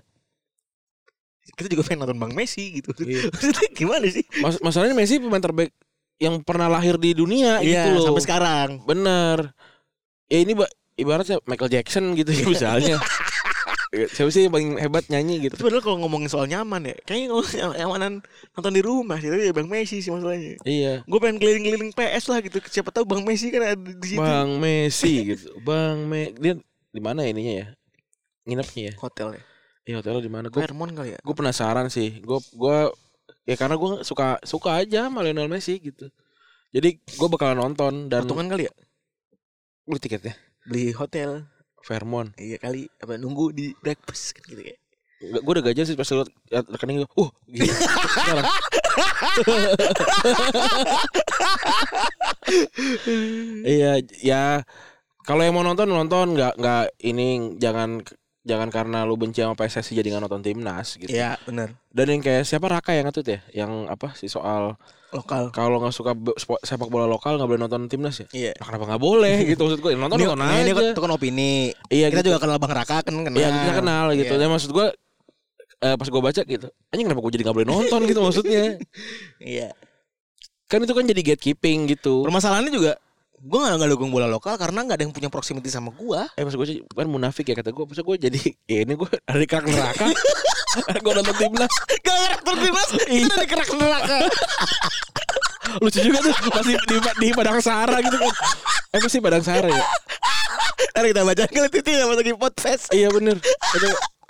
[1.50, 2.92] kita juga pengen nonton Bang Messi gitu.
[2.98, 3.28] Iya.
[3.32, 4.22] Maksudnya gimana sih?
[4.38, 5.72] Mas masalahnya Messi pemain terbaik
[6.20, 8.04] yang pernah lahir di dunia Iya, gitu loh.
[8.12, 8.68] sampai sekarang.
[8.84, 9.56] Bener.
[10.28, 12.96] Ya ini ba- ibaratnya Michael Jackson gitu ya misalnya.
[13.88, 15.56] Siapa sih yang paling hebat nyanyi gitu?
[15.56, 18.12] Tapi padahal kalau ngomongin soal nyaman ya, kayaknya kalau nyam- nyamanan
[18.52, 20.60] nonton di rumah sih, ya Bang Messi sih masalahnya.
[20.68, 21.08] Iya.
[21.08, 22.60] Gue pengen keliling-keliling PS lah gitu.
[22.68, 24.20] Siapa tahu Bang Messi kan ada di situ.
[24.20, 25.48] Bang Messi gitu.
[25.64, 26.60] Bang Me dia
[26.92, 27.66] di mana ya ininya ya?
[28.44, 28.94] Nginepnya ya?
[29.00, 29.42] Hotel ya.
[29.88, 30.46] Iya hotelnya di mana?
[30.52, 31.18] Gue Fairmont kali ya.
[31.24, 32.20] gue penasaran sih.
[32.20, 32.92] Gue gua
[33.48, 36.12] ya karena gue suka suka aja sama Lionel Messi gitu.
[36.76, 38.72] Jadi gue bakalan nonton dan Patungan kali ya.
[39.88, 40.36] beli tiketnya
[40.68, 41.48] Beli hotel.
[41.86, 42.34] Fairmont.
[42.38, 42.88] Iya kali.
[43.00, 44.76] Apa nunggu di breakfast kan gitu ya.
[45.18, 47.10] Gue udah gajah sih pas liat liat rekening gue.
[47.18, 47.74] Uh, gitu.
[53.66, 54.62] Iya, ya
[55.26, 58.00] kalau yang mau nonton nonton nggak nggak ini jangan
[58.48, 61.12] jangan karena lu benci sama PSSI jadi nggak nonton timnas gitu.
[61.12, 61.76] Iya, benar.
[61.92, 65.48] Dan yang kayak siapa Raka yang ngetut ya, yang apa sih soal Lokal.
[65.56, 66.12] kalau nggak suka
[66.60, 68.26] sepak bola lokal nggak boleh nonton timnas ya?
[68.30, 68.52] Iya.
[68.60, 69.92] Nah, kenapa nggak boleh gitu maksud gue?
[69.96, 70.72] Nonton Ini, nonton ini aja.
[70.76, 71.52] kan, itu kan opini.
[71.88, 72.28] Iya, Kita gitu.
[72.28, 73.38] juga kenal Bang Raka kan kenal.
[73.40, 74.32] Iya kita kenal gitu.
[74.36, 74.40] Iya.
[74.44, 74.86] Dan maksud gue
[75.78, 78.76] eh, pas gue baca gitu, anjing kenapa gue jadi nggak boleh nonton gitu maksudnya?
[79.40, 79.72] Iya.
[80.68, 82.28] Kan itu kan jadi gatekeeping gitu.
[82.28, 82.92] Permasalahannya juga
[83.38, 86.20] gue gak, gak dukung bola lokal karena nggak ada yang punya proximity sama gue.
[86.34, 89.08] Eh pas gue sih kan munafik ya kata gue, pas gue jadi ya ini gue
[89.08, 90.06] ada di kerak neraka.
[91.04, 91.72] gue nonton timnas.
[92.02, 94.18] Gara-gara timnas kita ada kerak neraka.
[95.84, 98.32] Lucu juga tuh masih di, di Padang Sara gitu kan.
[98.96, 99.84] Eh pasti Padang Sara ya.
[100.96, 102.90] Ntar kita baca kali itu ya lagi podcast.
[102.90, 103.36] Iya bener.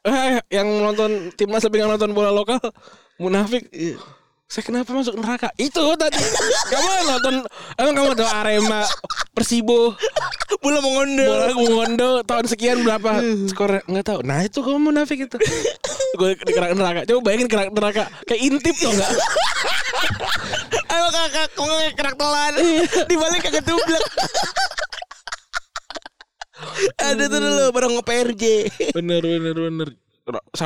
[0.09, 2.61] Eh, yang nonton timnas tapi nggak nonton bola lokal
[3.23, 3.71] munafik.
[4.49, 5.53] Saya kenapa masuk neraka?
[5.61, 6.17] Itu tadi.
[6.73, 7.35] kamu nonton
[7.77, 8.81] emang kamu tahu Arema,
[9.37, 9.93] Persibo,
[10.65, 11.29] Bola mengondo.
[11.29, 13.21] bola Ngondo tahun sekian berapa
[13.53, 14.25] skor nggak tahu.
[14.25, 15.37] Nah itu kamu munafik itu.
[16.17, 17.05] Gue di kerak neraka.
[17.05, 19.11] Coba bayangin kerak neraka kayak intip tuh nggak?
[20.97, 22.53] Ayo kakak, kok nggak kerak telan?
[23.05, 24.05] Di balik kagak tublek.
[27.05, 28.45] ada tuh dulu barang nge-PRJ.
[28.97, 29.89] Bener bener bener.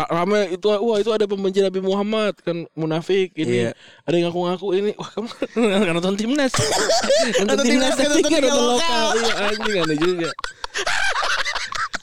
[0.09, 3.71] Rame itu wah itu ada pembenci Nabi Muhammad kan munafik ini Iya.
[4.03, 5.29] ada yang ngaku-ngaku ini wah kamu
[5.81, 6.53] nggak nonton timnas
[7.43, 9.07] nonton timnas timnas, tapi liga nonton lokal.
[9.15, 10.31] iya anjing aneh juga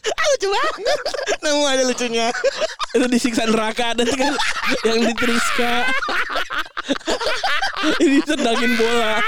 [0.09, 0.99] Ah, lucu banget.
[1.39, 2.27] Nemu ada lucunya.
[2.89, 4.33] itu disiksa neraka ada kan
[4.81, 5.73] yang di Triska
[8.01, 9.21] ini sedangin bola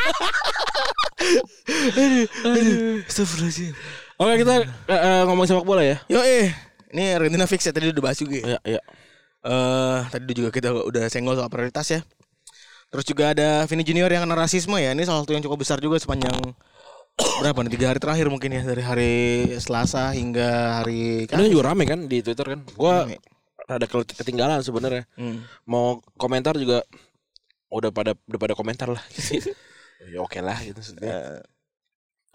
[3.05, 3.73] Astagfirullahaladzim.
[4.17, 4.53] oke kita
[4.87, 6.49] eh, eh, ngomong sepak bola ya Yo eh,
[6.91, 8.37] ini Argentina fix ya tadi udah bahas juga.
[8.39, 8.59] ya.
[8.67, 8.81] ya ya
[9.41, 12.01] eh tadi juga kita udah senggol soal prioritas ya.
[12.91, 14.91] Terus juga ada Vini Junior yang kena rasisme ya.
[14.91, 16.35] Ini salah satu yang cukup besar juga sepanjang
[17.41, 19.13] berapa nih tiga hari terakhir mungkin ya dari hari
[19.59, 22.59] Selasa hingga hari Ini juga rame kan di Twitter kan.
[22.75, 23.17] Gua Rame.
[23.65, 25.07] rada ke- ketinggalan sebenarnya.
[25.15, 25.41] Hmm.
[25.63, 26.83] Mau komentar juga
[27.71, 29.03] udah pada udah pada komentar lah.
[30.11, 31.39] ya oke lah gitu maksudnya.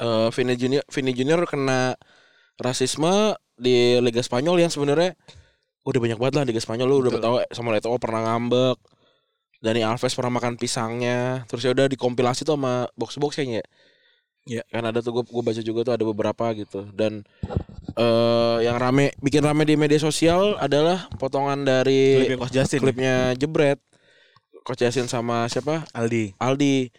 [0.00, 1.96] Eh Vini Junior Vini Junior kena
[2.56, 5.16] rasisme di Liga Spanyol yang sebenarnya
[5.86, 7.24] udah banyak banget lah Liga Spanyol lu udah Betul.
[7.24, 8.78] tahu sama Eto'o pernah ngambek.
[9.56, 13.64] Dani Alves pernah makan pisangnya, terus ya udah dikompilasi tuh sama box-box kayaknya.
[14.46, 14.62] Iya.
[14.68, 17.26] Kan ada tuh gue gue baca juga tuh ada beberapa gitu dan
[17.96, 22.80] eh yang rame bikin rame di media sosial adalah potongan dari Klipnya Coach Justin.
[22.84, 23.80] klipnya Jebret.
[24.62, 25.86] Coach Yasin sama siapa?
[25.94, 26.34] Aldi.
[26.42, 26.90] Aldi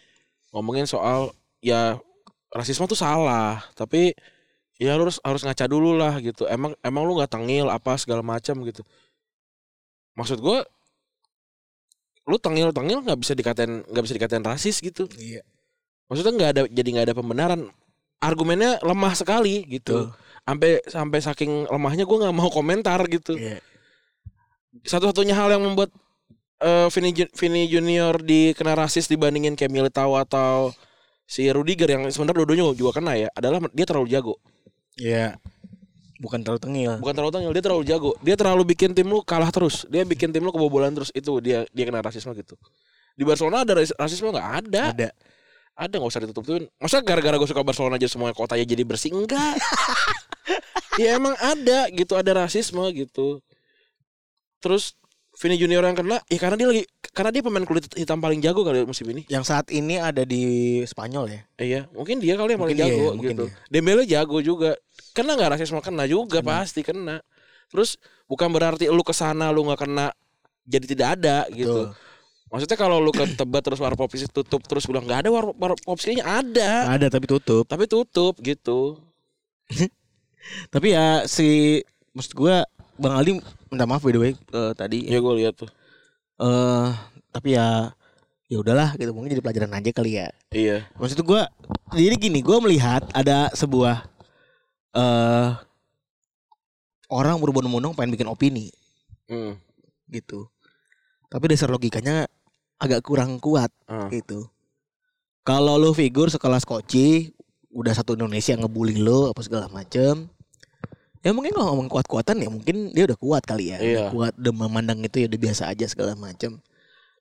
[0.52, 2.00] ngomongin soal ya
[2.48, 4.16] rasisme tuh salah, tapi
[4.78, 6.46] ya lu harus harus ngaca dulu lah gitu.
[6.46, 8.86] Emang emang lu nggak tengil apa segala macam gitu.
[10.14, 10.62] Maksud gua
[12.28, 15.10] lu tengil tengil nggak bisa dikatain nggak bisa dikatain rasis gitu.
[15.18, 15.42] Iya.
[16.08, 17.60] Maksudnya nggak ada jadi nggak ada pembenaran.
[18.22, 20.10] Argumennya lemah sekali gitu.
[20.46, 23.60] Sampai sampai saking lemahnya gua nggak mau komentar gitu Iya.
[24.84, 25.90] satu-satunya hal yang membuat
[26.62, 30.70] eh Vini, Vini Junior dikena rasis dibandingin kayak Militao atau
[31.28, 34.34] si Rudiger yang sebenarnya dua-duanya juga kena ya adalah dia terlalu jago.
[34.98, 35.38] Iya.
[36.18, 36.92] Bukan terlalu tengil.
[36.98, 38.12] Bukan terlalu tangil, dia terlalu jago.
[38.18, 39.86] Dia terlalu bikin tim lu kalah terus.
[39.86, 41.14] Dia bikin tim lu kebobolan terus.
[41.14, 42.58] Itu dia dia kena rasisme gitu.
[43.14, 44.82] Di Barcelona ada ras- rasisme nggak ada.
[44.90, 45.08] Ada.
[45.78, 46.66] Ada nggak usah ditutup-tutupin.
[46.82, 49.54] Masa gara-gara gue suka Barcelona aja semuanya kotanya jadi bersih enggak?
[51.02, 53.38] ya emang ada gitu, ada rasisme gitu.
[54.58, 54.98] Terus
[55.38, 56.82] Vini Junior yang kena, ya karena dia lagi
[57.14, 59.22] karena dia pemain kulit hitam paling jago kali musim ini.
[59.30, 61.40] Yang saat ini ada di Spanyol ya.
[61.62, 63.44] Iya, mungkin dia kali yang paling dia jago ya, gitu.
[63.46, 63.70] dia.
[63.70, 64.74] Dembele jago juga.
[65.14, 66.66] Kena nggak rasisme kena juga Kena.
[66.66, 67.22] pasti kena.
[67.70, 70.10] Terus bukan berarti lu ke sana lu nggak kena
[70.66, 71.86] jadi tidak ada gitu.
[71.86, 72.06] Betul.
[72.50, 76.26] Maksudnya kalau lu ke Tebet terus warkop tutup terus bilang nggak ada war- warkop kayaknya
[76.26, 76.98] ada.
[76.98, 77.62] Ada tapi tutup.
[77.62, 78.98] Tapi tutup gitu.
[80.74, 81.78] Tapi ya si
[82.10, 82.66] maksud gua
[82.98, 85.06] Bang Aldi minta maaf by the way eh, tadi.
[85.06, 85.70] Ya gue lihat tuh.
[86.38, 86.88] Eh
[87.28, 87.92] tapi ya
[88.48, 90.28] ya udahlah gitu mungkin jadi pelajaran aja kali ya.
[90.50, 90.88] Iya.
[90.96, 91.46] Maksud gua
[91.92, 94.08] jadi gini, gua melihat ada sebuah
[94.94, 95.50] eh
[97.08, 98.68] orang berbondong-bondong pengen bikin opini
[99.28, 99.60] Hmm.
[100.08, 100.48] gitu.
[101.28, 102.24] Tapi dasar logikanya
[102.80, 104.08] agak kurang kuat Ah.
[104.08, 104.48] gitu.
[105.44, 107.32] Kalau lu figur sekelas Koci
[107.68, 110.28] udah satu Indonesia ngebully lu apa segala macem
[111.28, 113.78] Ya mungkin kalau ngomong kuat-kuatan ya mungkin dia udah kuat kali ya.
[113.84, 113.84] Iya.
[113.84, 116.56] Udah kuat udah memandang itu ya udah biasa aja segala macem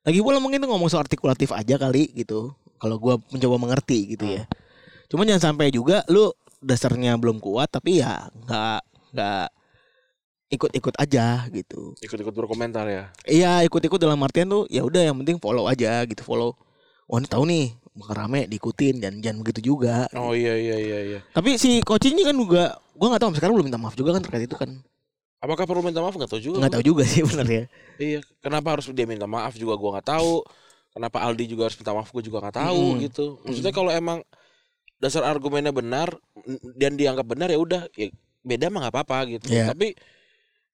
[0.08, 2.56] Lagi pula mungkin tuh ngomong soal artikulatif aja kali gitu.
[2.80, 4.48] Kalau gua mencoba mengerti gitu ya.
[5.12, 6.32] Cuman jangan sampai juga lu
[6.64, 9.48] dasarnya belum kuat tapi ya nggak nggak
[10.56, 11.92] ikut-ikut aja gitu.
[12.00, 13.12] Ikut-ikut berkomentar ya.
[13.28, 16.56] Iya ikut-ikut dalam artian tuh ya udah yang penting follow aja gitu follow.
[17.12, 20.06] Wah ini tahu nih rame diikutin dan jangan begitu juga.
[20.14, 21.20] Oh iya iya iya iya.
[21.32, 24.14] Tapi si coach ini kan juga gua nggak tahu sampai sekarang belum minta maaf juga
[24.14, 24.70] kan terkait itu kan.
[25.38, 26.58] Apakah perlu minta maaf nggak tahu juga.
[26.62, 27.64] Nggak tahu juga sih benar ya.
[27.98, 28.20] Iya.
[28.42, 30.46] Kenapa harus dia minta maaf juga gua nggak tahu.
[30.92, 33.00] Kenapa Aldi juga harus minta maaf gua juga nggak tahu Mm.
[33.10, 33.26] gitu.
[33.46, 34.20] Maksudnya kalau emang
[34.98, 36.10] dasar argumennya benar
[36.74, 38.10] dan dianggap benar ya udah ya
[38.42, 39.46] beda mah nggak apa-apa gitu.
[39.54, 39.70] Iya.
[39.70, 39.94] Tapi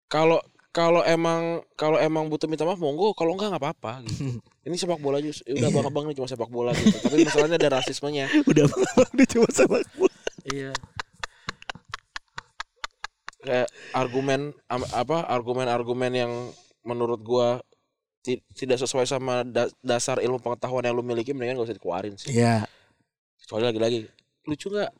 [0.08, 0.40] kalau
[0.72, 4.40] kalau emang kalau emang butuh minta maaf monggo kalau enggak nggak apa-apa gitu.
[4.64, 5.76] Ini sepak bola aja ya udah Iya.
[5.76, 6.96] bang bang ini cuma sepak bola gitu.
[6.96, 8.26] Tapi masalahnya ada rasismenya.
[8.50, 8.64] udah
[9.12, 10.08] udah cuma sama gua.
[10.48, 10.72] Iya.
[13.44, 16.32] Kayak argumen apa argumen-argumen yang
[16.82, 17.60] menurut gua
[18.24, 22.16] ti- tidak sesuai sama da- dasar ilmu pengetahuan yang lu miliki mendingan gak usah dikeluarin
[22.16, 22.32] sih.
[22.32, 22.64] Iya.
[23.44, 24.00] Kecuali lagi-lagi
[24.44, 24.92] lucu nggak?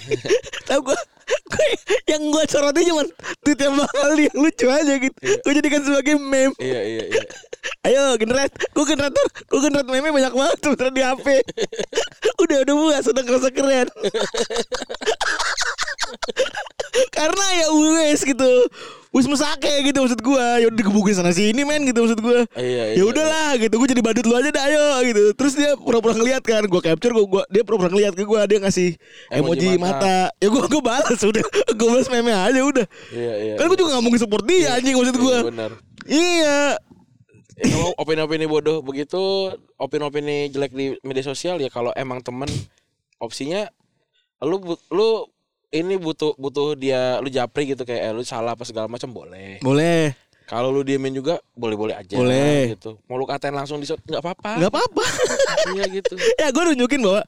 [0.68, 0.98] Tahu gua,
[2.10, 3.04] yang gua sorotin cuma
[3.44, 5.16] tweet yang bakal yang lucu aja gitu.
[5.20, 5.36] Iya.
[5.44, 6.54] Gua jadikan sebagai meme.
[6.60, 7.22] iya iya iya.
[7.86, 11.26] Ayo generat, gua generator, gua generat meme banyak banget sebenarnya di HP.
[12.42, 13.88] udah udah puas, udah kerasa keren.
[17.12, 18.52] Karena ya wes gitu.
[19.08, 20.60] Wes mesake gitu maksud gua.
[20.60, 22.44] Ya udah digebukin sana sini men gitu maksud gua.
[22.52, 23.00] Iya iya.
[23.00, 25.22] Ya udahlah gitu, gua jadi badut lu aja dah ayo gitu.
[25.32, 28.60] Terus dia pura-pura ngeliat kan, gua capture gua, gua dia pura-pura ngeliat ke gua, dia
[28.60, 29.00] ngasih
[29.32, 29.96] Emoji emoji, mata.
[29.96, 30.16] mata.
[30.36, 31.42] Ya gua gua balas udah,
[31.72, 32.86] gua balas meme aja udah.
[33.08, 33.54] Iya iya.
[33.56, 35.38] Kan gua juga gak mungkin support dia anjing maksud Iya, gua.
[35.48, 35.70] benar.
[36.04, 36.58] Iya.
[37.58, 42.46] Ya, kalau opini-opini bodoh begitu, opini-opini jelek di media sosial ya kalau emang temen
[43.18, 43.66] opsinya
[44.38, 45.26] lu lu
[45.68, 49.60] ini butuh butuh dia lu japri gitu kayak eh, lu salah apa segala macam boleh.
[49.60, 50.16] Boleh.
[50.48, 52.72] Kalau lu diemin juga boleh-boleh aja Boleh.
[52.72, 52.96] gitu.
[53.04, 54.56] Mau lu katain langsung di shot nggak apa-apa.
[54.56, 55.04] Gak apa-apa.
[55.76, 56.16] Iya gitu.
[56.40, 57.20] ya gue nunjukin bahwa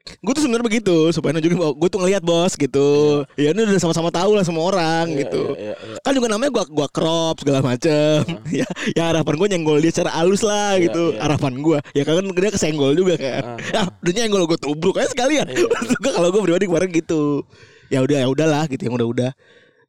[0.00, 2.88] gue tuh sebenarnya begitu supaya nunjukin bahwa gue tuh ngelihat bos gitu
[3.36, 5.96] ya ini udah sama-sama tahu lah semua orang Iya, gitu iya, iya, iya.
[6.00, 8.24] kan juga namanya gua gua crop segala macem
[8.64, 11.20] ya ya harapan gue nyenggol dia secara halus lah Iya, gitu iya.
[11.20, 15.46] harapan gue ya kan dia kesenggol juga kan ya udah nyenggol gue tubruk aja sekalian
[15.52, 15.68] Iya,
[16.00, 17.44] gua kalau gue pribadi kemarin gitu
[17.90, 19.30] ya udah ya udahlah gitu yang udah-udah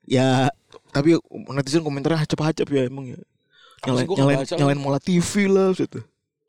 [0.03, 0.49] ya
[0.91, 1.15] tapi
[1.53, 3.19] netizen komentarnya hacep-hacep ya emang ya
[3.85, 6.01] nyalain nyalain, nyalain mola TV lah gitu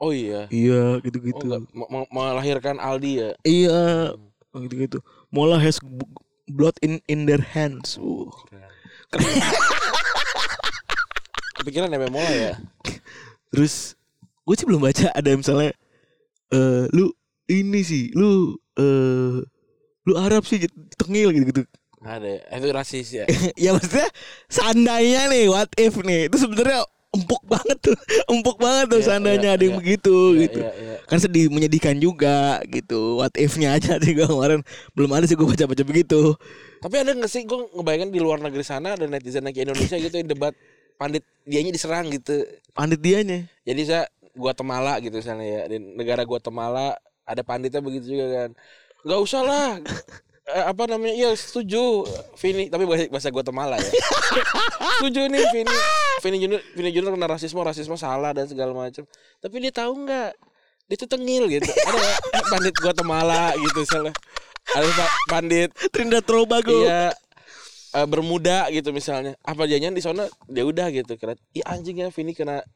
[0.02, 0.50] Oh iya.
[0.50, 1.62] iya Oh, gitu-gitu enggak.
[1.70, 3.30] M- melahirkan Aldi ya.
[3.46, 4.10] iya
[4.50, 4.98] gitu-gitu
[5.30, 5.78] mola has
[6.50, 8.26] blood in in their hands uh.
[11.62, 12.52] Kepikiran ya Mola ya.
[13.54, 13.94] Terus
[14.42, 15.70] gue sih belum baca ada misalnya
[16.50, 17.14] eh lu
[17.46, 19.38] ini sih lu eh
[20.08, 20.66] lu Arab sih
[20.98, 21.62] tengil gitu-gitu.
[22.02, 22.28] Nggak ada.
[22.28, 22.40] ya.
[22.58, 23.24] Itu rasis ya.
[23.68, 24.08] ya maksudnya
[24.50, 27.96] seandainya nih what if nih itu sebenarnya empuk banget tuh.
[28.32, 29.80] Empuk banget tuh Iya, seandainya iya, ada yang iya.
[29.84, 30.60] begitu Iya, gitu.
[30.64, 30.96] iya, iya.
[31.04, 33.20] Kan sedih menyedihkan juga gitu.
[33.20, 34.64] What if-nya aja sih gue kemarin
[34.96, 36.32] belum ada sih gue baca-baca begitu.
[36.80, 40.14] Tapi ada nggak sih gue ngebayangin di luar negeri sana ada netizen ke Indonesia gitu
[40.16, 40.56] yang debat
[40.96, 42.48] pandit dianya diserang gitu.
[42.72, 43.44] Pandit dianya.
[43.68, 46.96] Jadi saya Guatemala gitu misalnya ya di negara Guatemala
[47.28, 48.50] ada panditnya begitu juga kan.
[49.02, 49.70] Gak usah lah.
[50.42, 51.14] Eh, apa namanya?
[51.14, 52.02] Ya setuju
[52.34, 53.90] Vini tapi bahasa, bahasa Guatemala ya.
[54.98, 55.76] setuju nih Vini.
[56.18, 59.06] Vini Junior Vini Junior kena rasisme, rasisme salah dan segala macam.
[59.38, 60.30] Tapi dia tahu nggak?
[60.90, 61.70] Dia tuh tengil gitu.
[61.70, 62.18] Ada nggak?
[62.36, 64.14] Eh, pandit Guatemala gitu misalnya.
[64.74, 66.74] Ada pandit Trinidad Tobago.
[66.74, 67.14] Iya
[67.94, 69.38] eh, bermuda gitu misalnya.
[69.46, 71.38] Apa jangan di sana dia udah gitu keren.
[71.54, 72.66] Iya anjing ya Vini kena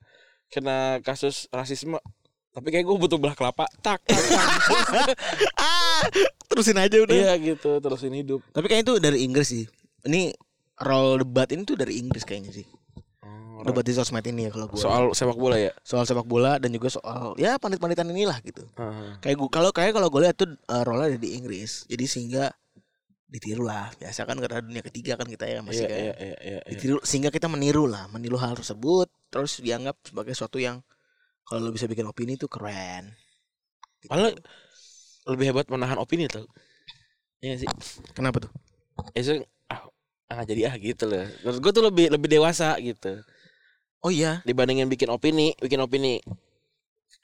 [0.55, 1.99] kena kasus rasisme.
[2.57, 3.69] Tapi kayak gue butuh belah kelapa.
[3.85, 4.49] Tak tak tak.
[5.61, 6.01] ah,
[6.49, 7.13] terusin aja udah.
[7.13, 8.41] Iya gitu terusin hidup.
[8.49, 9.65] Tapi kayaknya itu dari Inggris sih.
[10.09, 10.33] Ini
[10.81, 12.65] role debat ini tuh dari Inggris kayaknya sih.
[13.61, 14.81] Debat di sosmed ini ya kalau gue.
[14.81, 15.73] Soal sepak bola ya.
[15.85, 18.65] soal sepak bola dan juga soal ya pandit-panditan inilah gitu.
[18.73, 19.21] Heeh.
[19.21, 21.85] Kayak gue kalau kayak kalau gue lihat tuh uh, role ada di Inggris.
[21.85, 22.57] Jadi sehingga
[23.29, 23.93] ditiru lah.
[24.01, 26.37] Biasa kan karena dunia ketiga kan kita ya masih Iya kayak iya iya iya.
[26.41, 26.61] iya.
[26.73, 30.81] ditiru sehingga kita meniru lah, meniru hal tersebut terus dianggap sebagai sesuatu yang
[31.47, 33.15] kalau lo bisa bikin opini itu keren.
[34.03, 34.11] Gitu.
[34.11, 34.35] Malah
[35.31, 36.47] lebih hebat menahan opini tuh.
[37.39, 37.69] Iya sih.
[38.15, 38.53] Kenapa tuh?
[39.15, 39.33] Ya so,
[39.71, 39.87] ah,
[40.31, 41.27] ah jadi ah gitu loh.
[41.47, 43.23] Menurut gue tuh lebih lebih dewasa gitu.
[44.05, 46.23] Oh iya, Dibandingin bikin opini, bikin opini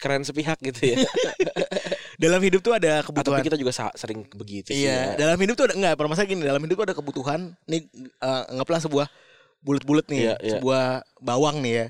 [0.03, 0.97] keren sepihak gitu ya.
[2.23, 3.39] dalam hidup tuh ada kebutuhan.
[3.39, 4.87] tapi kita juga sering begitu sih.
[4.87, 5.27] Iya, ya.
[5.27, 8.83] dalam hidup tuh ada enggak permasalahan gini, dalam hidup tuh ada kebutuhan nih eh, anggaplah
[8.83, 9.07] sebuah
[9.63, 10.53] bulat-bulat nih, Iya, iya.
[10.59, 11.87] sebuah bawang nih ya.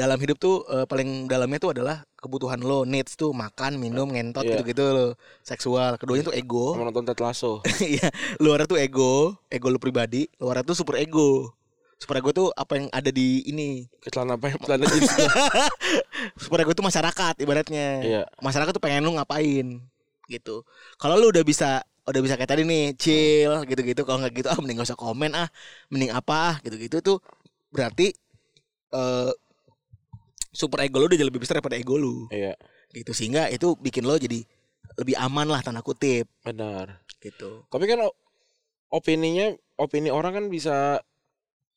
[0.00, 4.48] Dalam hidup tuh eh, paling dalamnya tuh adalah kebutuhan lo, needs tuh makan, minum, ngentot
[4.48, 4.56] Iya.
[4.56, 5.08] gitu-gitu lo.
[5.44, 6.00] Seksual.
[6.00, 6.72] Keduanya tuh ego.
[6.72, 7.60] Sama nonton Ted Lasso.
[7.84, 8.08] Iya,
[8.40, 11.52] luarnya tuh ego, ego lo pribadi, luarnya tuh super ego.
[12.00, 13.84] Super ego tuh apa yang ada di ini.
[14.08, 14.56] Celana apa ya?
[14.56, 15.12] Celana jeans.
[16.48, 17.88] Super ego tuh masyarakat ibaratnya.
[18.00, 18.22] Iya.
[18.40, 19.84] Masyarakat tuh pengen lu ngapain
[20.32, 20.64] gitu.
[20.96, 24.58] Kalau lu udah bisa udah bisa kayak tadi nih chill gitu-gitu kalau nggak gitu ah
[24.58, 25.46] mending gak usah komen ah
[25.92, 27.18] mending apa ah, gitu-gitu tuh
[27.70, 28.10] berarti
[28.90, 29.30] eh
[30.50, 32.54] super ego lu udah lebih besar daripada ego lu Iya,
[32.92, 34.42] gitu sehingga itu bikin lo jadi
[34.98, 36.98] lebih aman lah tanda kutip benar.
[37.18, 38.02] gitu Tapi kan
[38.90, 40.98] opininya opini orang kan bisa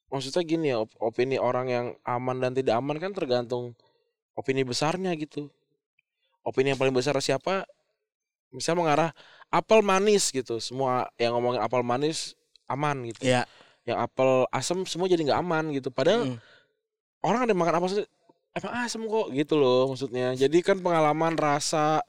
[0.09, 3.73] maksudnya gini ya, op- opini orang yang aman dan tidak aman kan tergantung
[4.33, 5.49] opini besarnya gitu.
[6.41, 7.65] Opini yang paling besar siapa?
[8.49, 9.09] Misalnya mengarah
[9.49, 10.57] apel manis gitu.
[10.57, 12.33] Semua yang ngomongin apel manis
[12.65, 13.25] aman gitu.
[13.25, 13.45] ya
[13.85, 15.89] Yang apel asem semua jadi nggak aman gitu.
[15.89, 16.37] Padahal Mm.
[17.21, 18.05] orang ada makan apa sih
[18.53, 20.33] emang asem kok gitu loh maksudnya.
[20.33, 22.01] Jadi kan pengalaman rasa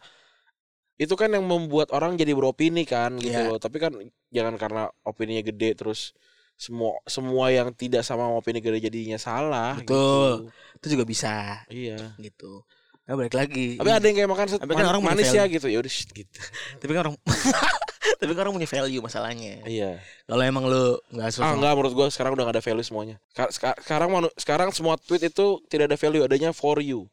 [0.95, 3.51] itu kan yang membuat orang jadi beropini kan gitu Iya.
[3.51, 3.59] loh.
[3.59, 3.93] Tapi kan
[4.31, 6.15] jangan karena opininya gede terus
[6.55, 10.47] semua semua yang tidak sama opini gede jadinya salah Betul.
[10.47, 10.79] gitu.
[10.79, 11.67] itu juga bisa.
[11.67, 12.15] Iya.
[12.21, 12.63] Gitu.
[13.05, 13.77] Nah balik lagi.
[13.77, 15.67] Tapi ada yang kayak makan set, Tapi kan orang manis ya gitu.
[15.67, 16.39] Ya udah gitu.
[16.79, 17.15] Tapi kan orang
[18.21, 19.65] tapi kan orang punya value masalahnya.
[19.65, 20.01] Iya.
[20.29, 23.17] Kalau emang lu nggak ah sesuai enggak menurut gua sekarang udah gak ada value semuanya.
[23.33, 27.09] Ka- seka- sekarang sekarang semua tweet itu tidak ada value adanya for you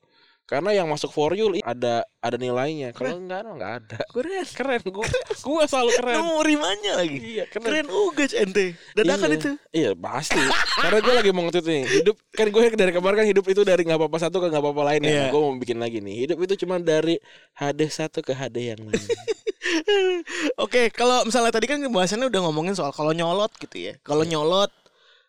[0.51, 2.91] karena yang masuk for you ada ada nilainya.
[2.91, 3.97] Kalau enggak enggak ada.
[4.11, 4.43] Keren.
[4.51, 4.81] Keren.
[4.91, 5.07] Gua
[5.47, 6.15] gua selalu keren.
[6.19, 7.17] Nemu rimanya lagi.
[7.23, 7.63] Iya keren.
[7.71, 8.65] Keren juga ente.
[8.91, 9.37] Dadakan Iya.
[9.39, 9.49] itu.
[9.71, 10.43] Iya pasti.
[10.75, 13.81] Karena gue lagi mau nge nih hidup kan gue dari kemarin kan hidup itu dari
[13.87, 15.11] nggak apa-apa satu ke nggak apa-apa lain ya.
[15.15, 15.25] Iya.
[15.31, 17.15] gue mau bikin lagi nih hidup itu cuma dari
[17.55, 19.07] HD satu ke HD yang lain.
[20.63, 23.93] Oke, kalau misalnya tadi kan pembahasannya udah ngomongin soal kalau nyolot gitu ya.
[24.03, 24.67] Kalau nyolot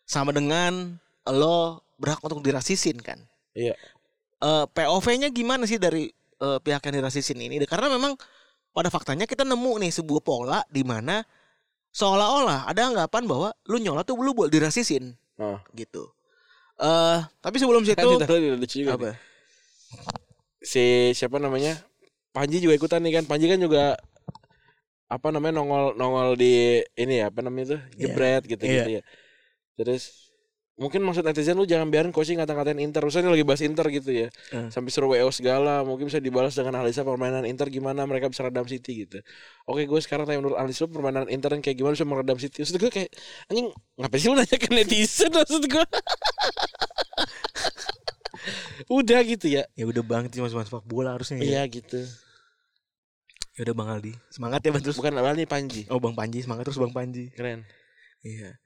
[0.02, 0.98] sama dengan
[1.30, 3.22] lo berhak untuk dirasisin kan.
[3.52, 3.76] iya
[4.42, 6.10] Eh POV-nya gimana sih dari
[6.42, 7.62] eh, pihak yang dirasisin ini?
[7.64, 8.18] Karena memang
[8.74, 11.22] pada faktanya kita nemu nih sebuah pola di mana
[11.92, 15.60] seolah-olah ada anggapan bahwa lu nyolot tuh lu buat dirasisin oh.
[15.76, 16.10] gitu.
[16.80, 18.26] Eh tapi sebelum situ kan nih.
[18.96, 19.10] apa?
[20.62, 21.74] si siapa namanya
[22.32, 23.98] Panji juga ikutan nih kan Panji kan juga
[25.10, 27.98] apa namanya nongol nongol di ini ya apa namanya tuh Iya.
[28.00, 29.00] jebret gitu gitu Iya.
[29.00, 29.02] ya.
[29.76, 30.21] Terus
[30.82, 33.06] mungkin maksud netizen lu jangan biarin coaching ngata-ngatain Inter.
[33.06, 34.28] Misalnya lagi bahas Inter gitu ya.
[34.50, 34.74] Hmm.
[34.74, 38.66] Sampai suruh WO segala, mungkin bisa dibalas dengan analisa permainan Inter gimana mereka bisa redam
[38.66, 39.22] City gitu.
[39.70, 42.66] Oke, gue sekarang tanya menurut analis lu permainan Inter yang kayak gimana bisa meredam City.
[42.66, 43.10] Maksud gue kayak
[43.46, 45.84] anjing ngapain sih lu nanya ke netizen maksud gue.
[48.90, 49.62] Udah gitu ya.
[49.78, 51.38] Ya udah bang, itu cuma sepak bola harusnya.
[51.38, 51.62] Ya.
[51.62, 52.02] Iya gitu.
[53.52, 54.96] Ya udah bang Aldi, semangat ya bang terus.
[54.98, 55.86] Bukan nih Panji.
[55.92, 57.30] Oh bang Panji, semangat terus bang Panji.
[57.36, 57.62] Keren.
[58.24, 58.58] Iya.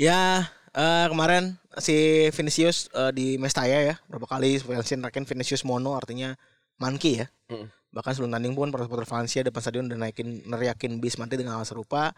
[0.00, 5.96] Ya eh, kemarin si Vinicius eh, di Mestaya ya berapa kali Valencia naikin Vinicius mono
[5.96, 6.36] artinya
[6.76, 7.26] monkey ya.
[7.48, 7.72] Mm.
[7.96, 11.56] Bahkan sebelum tanding pun para supporter Valencia depan stadion udah naikin neriakin bis mati dengan
[11.56, 12.12] hal serupa.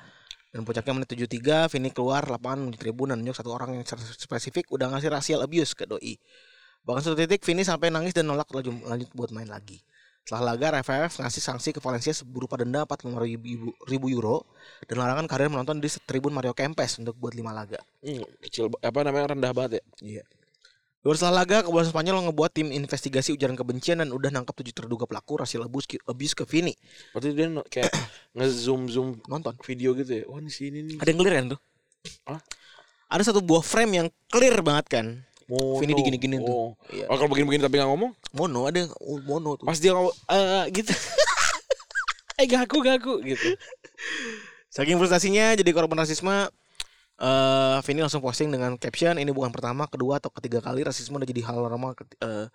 [0.48, 4.00] Dan puncaknya menit 73 Vini keluar lapangan di tribun dan nunjuk satu orang yang secara
[4.16, 6.16] spesifik udah ngasih racial abuse ke doi.
[6.88, 9.84] Bahkan satu titik Vini sampai nangis dan nolak lanjut, lanjut buat main lagi.
[10.28, 14.44] Setelah laga RFF ngasih sanksi ke Valencia berupa denda 45 ribu, ribu euro
[14.84, 17.80] dan larangan karir menonton di tribun Mario Kempes untuk buat 5 laga.
[18.04, 19.82] Hmm, kecil apa namanya rendah banget ya.
[20.04, 20.24] Iya.
[21.00, 25.08] Hari setelah laga, kepolisian Spanyol ngebuat tim investigasi ujaran kebencian dan udah nangkap tujuh terduga
[25.08, 26.76] pelaku racial abuse, abuse ke Vini.
[27.16, 27.88] Berarti dia no- kayak
[28.36, 29.56] nge-zoom zoom Nonton.
[29.64, 30.24] video gitu ya.
[30.28, 31.00] Wah, di sini nih.
[31.00, 31.60] Ada yang clear kan tuh?
[32.28, 32.40] Hah?
[33.08, 35.06] Ada satu buah frame yang clear banget kan.
[35.48, 35.80] Mono.
[35.80, 36.52] Vini digini-giniin tuh.
[36.52, 36.70] Oh.
[36.92, 37.08] Iya.
[37.08, 39.64] Oh, kalau begini-begini tapi nggak ngomong, Mono ada yang oh, mono tuh.
[39.64, 40.92] pas dia ngomong eh gitu.
[42.40, 43.56] eh gaku gaku gitu.
[44.68, 46.52] Saking frustasinya jadi korban rasisme
[47.18, 51.26] eh Vini langsung posting dengan caption ini bukan pertama, kedua atau ketiga kali rasisme udah
[51.26, 52.46] jadi hal normal ke, eh,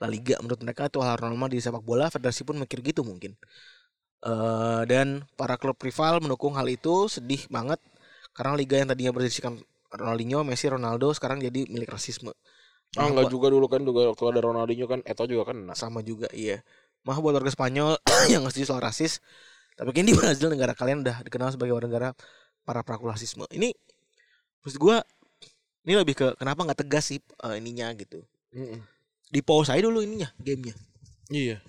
[0.00, 3.36] La Liga menurut mereka itu hal normal di sepak bola federasi pun mikir gitu mungkin.
[4.18, 7.78] eh dan para klub rival mendukung hal itu sedih banget
[8.34, 9.54] karena liga yang tadinya berisikan
[9.92, 12.32] Ronaldinho, Messi, Ronaldo sekarang jadi milik rasisme.
[12.96, 16.00] Ah Malah enggak juga dulu kan juga waktu ada Ronaldinho kan Eto juga kan sama
[16.00, 16.64] juga iya.
[17.04, 18.00] Mah buat warga Spanyol
[18.32, 19.20] yang nggak setuju soal rasis,
[19.76, 22.08] tapi kini di Brazil negara kalian udah dikenal sebagai warga negara
[22.64, 23.44] para pelaku rasisme.
[23.52, 23.72] Ini
[24.64, 25.04] maksud gua
[25.84, 28.24] ini lebih ke kenapa nggak tegas sih eh, ininya gitu.
[28.56, 28.80] Mm-mm.
[29.28, 30.72] Di pause aja dulu ininya gamenya.
[31.28, 31.60] Iya.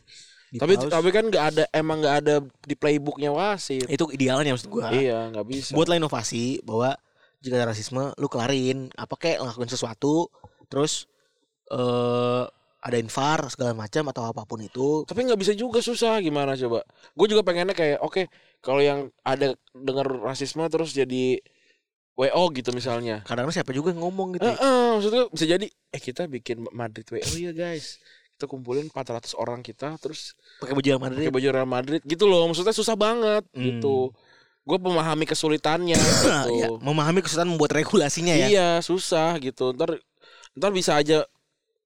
[0.49, 0.91] Di Tapi pause.
[0.91, 3.87] tapi kan nggak ada emang nggak ada di playbooknya wasit.
[3.91, 4.91] itu idealnya maksud gua.
[4.91, 5.71] Iya nggak bisa.
[5.75, 6.95] Buatlah inovasi bahwa
[7.39, 10.27] jika ada rasisme lu kelarin apa kayak ngelakuin sesuatu
[10.67, 11.07] terus
[11.67, 12.43] eh
[12.79, 16.79] ada infar segala macam atau apa pun itu Tapi nggak bisa juga susah gimana coba.
[17.11, 21.43] Gue juga pengennya kayak oke kalau yang ada dengar rasisme terus jadi
[22.15, 23.19] WO gitu misalnya.
[23.23, 24.43] kadang-kadang siapa juga yang ngomong gitu.
[24.43, 27.99] Eh, eh, maksudnya bisa jadi eh kita bikin Madrid WO ya guys.
[28.35, 31.27] Kita kumpulin 400 orang kita terus Pakai baju yang Madrid.
[31.27, 32.47] pakai baju Real Madrid gitu loh.
[32.47, 33.59] Maksudnya susah banget Hmm.
[33.59, 34.15] gitu.
[34.67, 36.29] Gue memahami kesulitannya gitu.
[36.59, 38.47] ya, memahami kesulitan membuat regulasinya ya.
[38.47, 39.73] Iya susah gitu.
[39.73, 39.99] Ntar
[40.57, 41.25] ntar bisa aja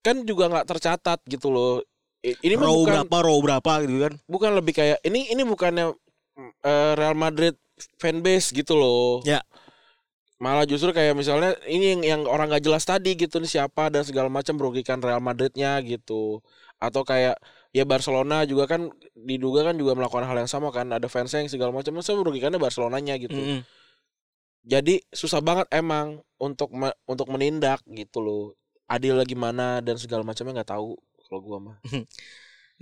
[0.04, 1.80] kan juga nggak tercatat gitu loh.
[2.24, 4.14] Ini row bukan berapa, row berapa gitu kan.
[4.32, 5.92] bukan lebih kayak ini ini bukannya
[6.64, 7.56] eh, Real Madrid
[8.00, 9.20] fanbase gitu loh.
[9.28, 9.44] Ya.
[10.40, 14.04] Malah justru kayak misalnya ini yang, yang orang gak jelas tadi gitu nih siapa dan
[14.04, 16.44] segala macam merugikan Real Madridnya gitu.
[16.84, 17.40] Atau kayak
[17.74, 21.50] ya Barcelona juga kan diduga kan juga melakukan hal yang sama kan ada fansnya yang
[21.50, 23.34] segala macam masa merugikannya Barcelonanya gitu.
[23.34, 23.66] Mm-mm.
[24.64, 28.44] Jadi susah banget emang untuk me- untuk menindak gitu loh.
[28.88, 30.96] Adil gimana dan segala macamnya nggak tahu
[31.28, 31.78] kalau gua mah.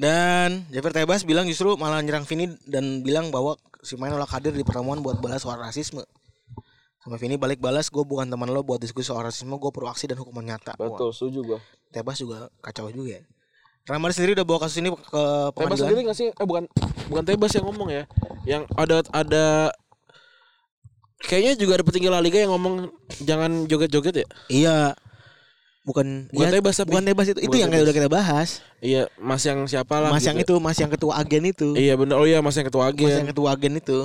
[0.01, 4.49] Dan Jafar Tebas bilang justru malah nyerang Vini dan bilang bahwa si main nolak hadir
[4.55, 6.01] di pertemuan buat balas soal rasisme.
[7.03, 10.09] Sama Vini balik balas, gue bukan teman lo buat diskusi soal rasisme, gue pro aksi
[10.09, 10.73] dan hukuman nyata.
[10.79, 11.59] Wah, Betul, setuju gua.
[11.93, 13.23] Tebas juga kacau juga ya.
[13.83, 15.79] Real Madrid sendiri udah bawa kasus ini ke Tebas pengadilan.
[15.81, 16.29] sendiri nggak sih?
[16.29, 16.63] Eh bukan
[17.07, 18.03] bukan Tebas yang ngomong ya.
[18.43, 19.45] Yang ada ada
[21.19, 24.27] kayaknya juga ada petinggi La Liga yang ngomong jangan joget-joget ya.
[24.47, 24.77] Iya.
[25.81, 26.93] Bukan Bukan ya, Tebas tapi.
[26.93, 27.39] bukan Tebas itu.
[27.39, 27.89] Itu Bukan yang kayak Tebas.
[27.89, 28.49] udah kita bahas.
[28.79, 30.57] Iya, Mas yang siapa lah Mas yang gitu.
[30.57, 31.69] itu, Mas yang ketua agen itu.
[31.73, 32.15] Iya bener.
[32.15, 33.29] Oh iya, Mas yang ketua Mas yang agen.
[33.29, 33.99] ketua agen itu.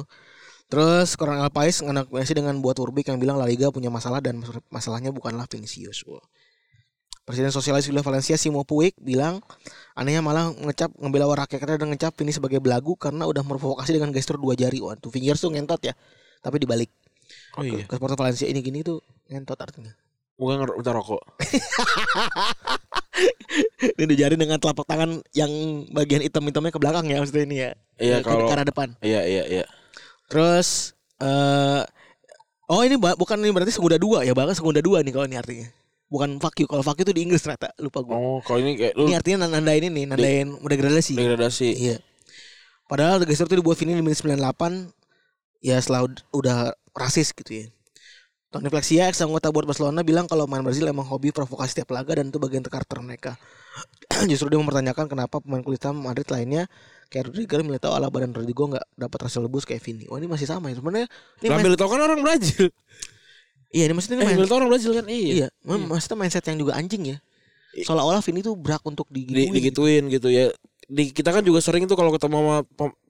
[0.66, 4.40] Terus Koran El Pais mengakuasi dengan buat Urbik yang bilang La Liga punya masalah dan
[4.40, 6.00] mas- masalahnya bukanlah Vinicius.
[7.26, 9.42] Presiden Sosialis Villa Valencia Simo Puig bilang
[9.98, 14.38] anehnya malah ngecap ngebela rakyatnya dan ngecap Vini sebagai belagu karena udah memprovokasi dengan gestur
[14.38, 14.78] dua jari.
[14.78, 15.90] Wah, tuh fingers tuh ngentot ya.
[16.38, 16.86] Tapi dibalik
[17.58, 17.82] Oh iya.
[17.90, 19.90] ke Valencia ini gini tuh ngentot artinya.
[20.38, 21.18] Bukan udah rokok.
[23.98, 25.50] Dan dua jari dengan telapak tangan yang
[25.90, 27.70] bagian hitam-hitamnya ke belakang ya maksudnya ini ya.
[27.98, 28.88] Iya, ke, kalau- ke arah depan.
[29.02, 29.64] Iya iya iya.
[30.30, 31.82] Terus eh
[32.70, 35.66] oh ini bukan ini berarti segunda dua ya bahkan segunda dua nih kalau ini artinya.
[36.06, 36.66] Bukan fuck you.
[36.66, 38.12] Kalau fuck you itu di Inggris ternyata lupa gue.
[38.12, 41.14] Oh, kalau ini kayak lu Ini artinya nandain ini, nandain degradasi.
[41.14, 41.68] degradasi.
[41.72, 41.96] Iya.
[42.86, 44.94] Padahal The Gesture itu dibuat Vini di menit 98
[45.58, 46.56] ya setelah ud- udah
[46.92, 47.66] rasis gitu ya.
[48.46, 52.14] Tony Flexia, ex anggota buat Barcelona bilang kalau main Brazil emang hobi provokasi setiap laga
[52.14, 53.34] dan itu bagian karakter mereka.
[54.30, 56.70] Justru dia mempertanyakan kenapa pemain kulit hitam Madrid lainnya
[57.06, 60.42] kayak Rudiger Militao Alaba dan Rodrigo nggak dapat hasil lebus kayak Vini oh ini masih
[60.42, 61.06] sama ya sebenarnya
[61.38, 62.70] ini Nah, main- Militao kan orang Brazil.
[63.70, 65.06] Iya ini maksudnya ini Eh, Militao orang Brazil kan?
[65.06, 65.32] Iya.
[65.32, 67.18] iya, mem- maksudnya mindset yang juga anjing ya
[67.76, 70.48] seolah-olah Vini tuh berak untuk Di, digituin digituin gitu ya.
[70.88, 72.56] Di, kita kan juga sering tuh kalau ketemu sama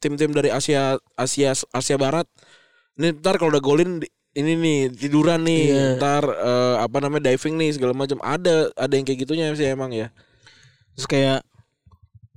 [0.03, 2.27] tim-tim dari Asia Asia Asia Barat.
[2.99, 4.03] Nih ntar kalau udah golin
[4.35, 5.85] ini nih tiduran nih, Iya.
[5.97, 8.19] ntar eh, apa namanya diving nih segala macam.
[8.19, 10.11] Ada ada yang kayak gitunya sih emang ya.
[10.99, 11.45] terus kayak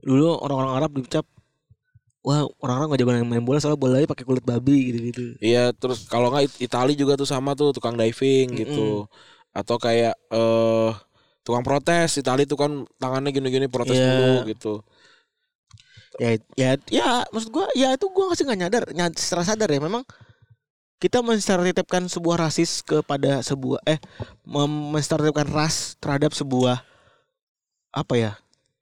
[0.04, 1.26] dulu orang-orang Arab dicap
[2.20, 6.30] wah orang-orang gak jago main bola soalnya bolanya pakai kulit babi gitu-gitu Iya, terus kalau
[6.34, 9.08] nggak It- Itali juga tuh sama tuh tukang diving gitu.
[9.56, 10.92] Atau kayak eh
[11.48, 14.06] tukang protes Itali tuh kan tangannya gini-gini protes Iya.
[14.12, 14.74] dulu gitu.
[16.20, 19.80] ya ya ya maksud gua ya itu gua masih nggak nyadar nyad, secara sadar ya
[19.80, 20.04] memang
[21.00, 24.04] kita menstereotipkan sebuah rasis kepada sebuah eh
[24.92, 26.84] menstereotipkan ras terhadap sebuah
[27.96, 28.32] apa ya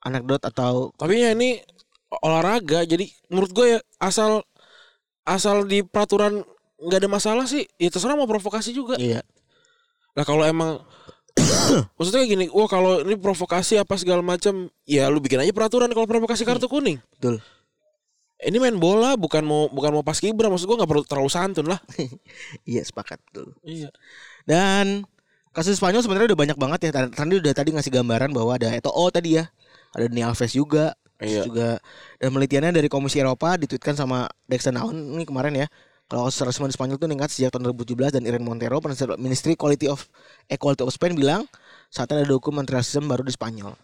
[0.02, 1.62] anekdot atau Tapi ya ini
[2.10, 4.44] olahraga jadi menurut gue ya asal
[5.28, 6.40] asal di peraturan
[6.80, 8.96] nggak ada masalah sih ya terserah mau provokasi juga.
[8.96, 9.20] iya
[10.16, 10.82] Nah kalau emang
[11.98, 16.10] maksudnya gini, wah kalau ini provokasi apa segala macam, ya lu bikin aja peraturan kalau
[16.10, 16.98] provokasi kartu kuning.
[17.14, 17.38] betul
[18.38, 21.70] Ini main bola bukan mau bukan mau pas kibra, maksud gua nggak perlu terlalu santun
[21.70, 21.78] lah.
[22.70, 23.90] iya sepakat betul Iya.
[24.46, 25.06] dan
[25.54, 28.70] kasus Spanyol sebenarnya udah banyak banget ya tadi tadi udah tadi ngasih gambaran bahwa ada
[28.74, 29.50] Eto'o tadi ya
[29.94, 31.42] ada Dani Alves juga Iya.
[31.50, 31.82] Juga
[32.22, 35.68] dan penelitiannya dari Komisi Eropa ditweetkan sama Dexter Naun ini kemarin ya.
[36.08, 40.08] Kalau di Spanyol itu meningkat sejak tahun 2017 dan Irene Montero, Ministry- Ministry Quality of
[40.48, 41.44] Equality of Spain bilang
[41.92, 43.76] saat ada dokumen rasisme baru di Spanyol.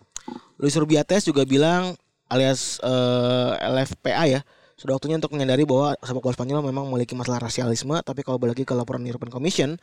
[0.56, 2.00] Luis Rubiates juga bilang
[2.32, 4.42] alias eh, LFPA ya,
[4.80, 8.56] sudah waktunya untuk menyadari bahwa sepak bola Spanyol memang memiliki masalah rasialisme, tapi kalau balik
[8.56, 9.76] lagi ke laporan European Commission,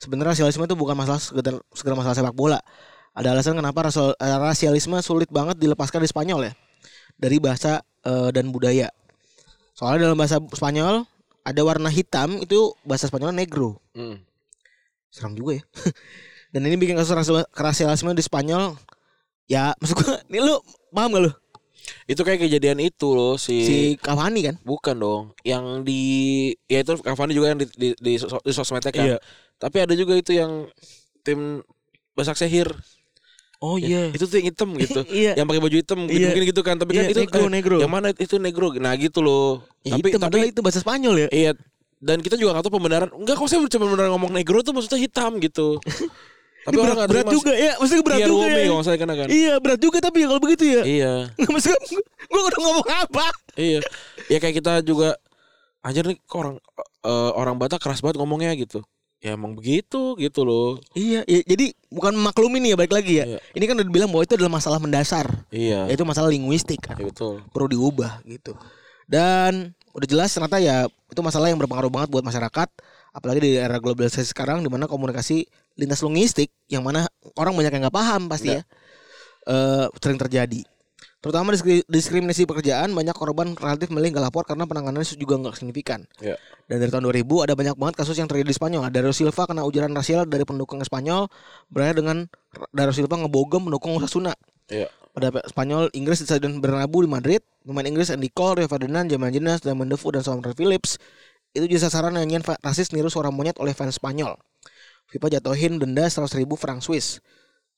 [0.00, 2.64] sebenarnya rasialisme itu bukan masalah sekedar, sekedar masalah sepak bola.
[3.12, 6.54] Ada alasan kenapa eh, rasialisme sulit banget dilepaskan di Spanyol ya
[7.16, 8.88] dari bahasa eh, dan budaya.
[9.72, 11.04] Soalnya dalam bahasa Spanyol
[11.42, 13.80] ada warna hitam itu bahasa Spanyol negro.
[13.92, 14.22] Hmm.
[15.08, 15.64] Seram juga ya.
[16.52, 18.76] dan ini bikin kasus rasi- rasialisme di Spanyol
[19.48, 20.56] ya maksud gua ini lu
[20.90, 21.32] paham gak lu?
[22.06, 24.54] Itu kayak kejadian itu loh si, Si Cavani kan?
[24.62, 26.00] bukan dong, yang di
[26.70, 29.06] ya itu Cavani juga yang di di, di, sos- di sosmednya kan.
[29.06, 29.18] Iya.
[29.58, 30.70] Tapi ada juga itu yang
[31.26, 31.60] tim
[32.14, 32.70] Basak Sehir.
[33.62, 35.00] Oh Ya, itu tuh yang hitam gitu.
[35.22, 35.38] iya.
[35.38, 36.26] yang pakai baju hitam mungkin, Iya.
[36.28, 37.76] mungkin gitu kan tapi kan Iya, itu negro, eh, negro.
[37.78, 41.28] yang mana itu negro nah gitu loh Ya, tapi hitam, tapi itu bahasa Spanyol ya.
[41.30, 41.52] iya
[42.02, 44.98] dan kita juga nggak tahu pembenaran enggak kok saya cuma beneran ngomong negro tuh maksudnya
[44.98, 45.78] hitam gitu
[46.66, 48.66] tapi Ini orang berat, berat juga ya, maksudnya berat Pierre juga Wome ya.
[48.66, 50.82] kalau saya kan Iya berat juga tapi ya kalau begitu ya.
[50.82, 51.12] iya
[51.50, 51.78] Maksudnya
[52.22, 53.26] gue udah ngomong apa?
[53.54, 53.78] iya
[54.26, 55.14] ya kayak kita juga
[55.82, 56.54] anjir nih kok orang
[57.02, 58.82] eh, orang Batak keras banget ngomongnya gitu
[59.22, 63.24] ya emang begitu gitu loh Iya, ya, jadi bukan maklumin ya balik lagi ya.
[63.24, 63.38] Iya.
[63.54, 66.98] Ini kan udah dibilang bahwa itu adalah masalah mendasar, iya yaitu masalah linguistik kan.
[66.98, 68.58] iya, betul perlu diubah gitu.
[69.06, 72.68] Dan udah jelas ternyata ya itu masalah yang berpengaruh banget buat masyarakat
[73.12, 75.44] apalagi di era globalisasi sekarang di mana komunikasi
[75.76, 77.04] lintas linguistik yang mana
[77.36, 78.64] orang banyak yang nggak paham pasti ya
[79.46, 80.64] eh, sering terjadi.
[81.22, 86.02] Terutama diskri- diskriminasi pekerjaan banyak korban relatif milih nggak lapor karena penanganannya juga nggak signifikan.
[86.18, 86.34] Iya.
[86.66, 88.90] Dan dari tahun 2000 ada banyak banget kasus yang terjadi di Spanyol.
[88.90, 91.30] Dario Silva kena ujaran rasial dari pendukung Spanyol
[91.70, 92.26] berakhir dengan
[92.74, 94.34] Dario Silva ngebogem pendukung Osasuna
[94.66, 99.06] iya pada Spanyol Inggris di Stadion Bernabeu di Madrid pemain Inggris Andy Cole, Rio Ferdinand,
[99.06, 100.96] Jamal Jenas, Damon Defoe dan Samuel Phillips
[101.52, 104.40] itu jadi sasaran nyanyian rasis niru suara monyet oleh fans Spanyol.
[105.12, 107.20] FIFA jatuhin denda 100 ribu franc Swiss.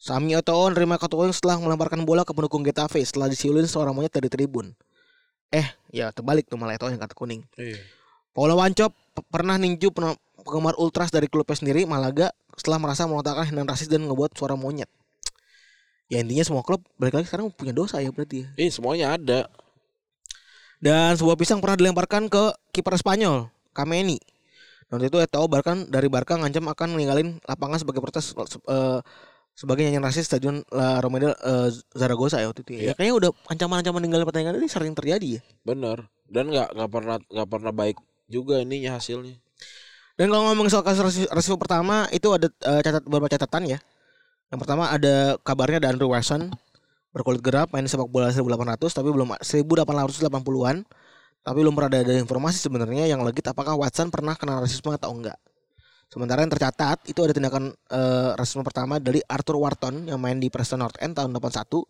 [0.05, 4.13] Sami Eto'o nerima kartu kuning setelah melemparkan bola ke pendukung Getafe setelah disiulin seorang monyet
[4.13, 4.77] dari tribun.
[5.49, 7.41] Eh, ya terbalik tuh malah Eto'o yang kartu kuning.
[7.57, 7.81] iya
[8.37, 8.93] Paula Wancop
[9.33, 14.05] pernah ninju pen- penggemar ultras dari klubnya sendiri Malaga setelah merasa melontarkan hinaan rasis dan
[14.05, 14.93] ngebuat suara monyet.
[16.13, 18.49] Ya intinya semua klub balik lagi sekarang punya dosa ya berarti ya.
[18.61, 19.49] Ih, semuanya ada
[20.85, 24.21] Dan sebuah pisang pernah dilemparkan ke kiper Spanyol, Kameni.
[24.93, 28.37] Waktu itu Eto'o bahkan dari Barca ngancam akan meninggalin lapangan sebagai protes
[28.69, 29.01] eh,
[29.55, 32.71] sebagai nyanyian rasis stadion La Romeda eh, Zaragoza ya waktu itu.
[32.75, 35.43] Ya, ya kayaknya udah ancaman-ancaman ninggalin pertandingan ini sering terjadi ya.
[35.63, 37.97] bener dan nggak nggak pernah nggak pernah baik
[38.27, 39.39] juga ininya hasilnya
[40.15, 43.79] Dan kalau ngomong soal kasus rasisme, rasisme pertama itu ada eh, catat beberapa catatan ya.
[44.51, 46.55] Yang pertama ada kabarnya ada Andrew Wilson
[47.15, 50.77] berkulit gelap main sepak bola 1800 tapi belum 1880-an
[51.45, 55.13] tapi belum pernah ada, ada informasi sebenarnya yang legit apakah Watson pernah kena rasisme atau
[55.13, 55.37] enggak.
[56.13, 60.49] Sementara yang tercatat itu ada tindakan eh, rasisme pertama dari Arthur Wharton yang main di
[60.49, 61.85] Preston North End tahun 81.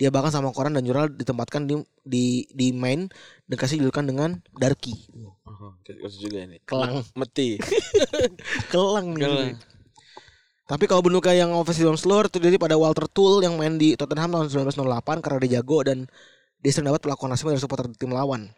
[0.00, 3.12] Dia bahkan sama koran dan jurnal ditempatkan di di di main
[3.44, 4.96] dan kasih julukan dengan Darky.
[5.84, 7.04] kasus juga ini Kelang.
[7.20, 7.60] meti
[8.72, 9.28] Kelang nih.
[9.28, 9.54] Kelang.
[10.64, 14.70] Tapi kalau bentuknya yang offensive floor terjadi pada Walter Tool yang main di Tottenham tahun
[14.72, 16.06] 1908 karena dia jago dan
[16.62, 18.54] dia sering dapat pelakuan rasisme dari supporter tim lawan.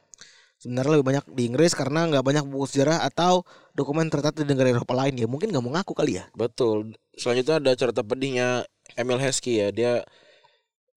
[0.62, 3.42] Sebenarnya lebih banyak di Inggris karena nggak banyak buku sejarah atau
[3.74, 5.26] dokumen tercatat di negara Eropa lain ya.
[5.26, 6.30] Mungkin nggak mau ngaku kali ya.
[6.38, 6.94] Betul.
[7.18, 8.62] Selanjutnya ada cerita pedihnya
[8.94, 9.68] Emil Heskey ya.
[9.74, 9.92] Dia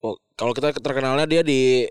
[0.05, 1.89] oh, kalau kita terkenalnya dia di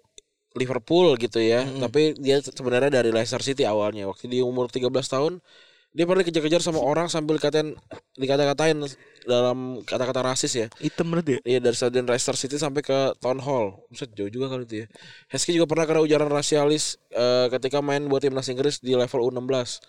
[0.54, 1.66] Liverpool gitu ya.
[1.66, 1.82] Mm-mm.
[1.82, 4.06] Tapi dia sebenarnya dari Leicester City awalnya.
[4.06, 5.42] Waktu di umur 13 tahun
[5.94, 7.74] dia pernah dikejar-kejar sama orang sambil dikatain
[8.18, 8.82] dikata-katain
[9.24, 10.66] dalam kata-kata rasis ya.
[10.80, 11.40] Hitam berarti ya.
[11.44, 13.80] Iya dari stadion Leicester City sampai ke Town Hall.
[13.90, 14.86] Buset jauh juga kali itu ya.
[15.32, 19.80] Heskey juga pernah kena ujaran rasialis eh, ketika main buat timnas Inggris di level U16.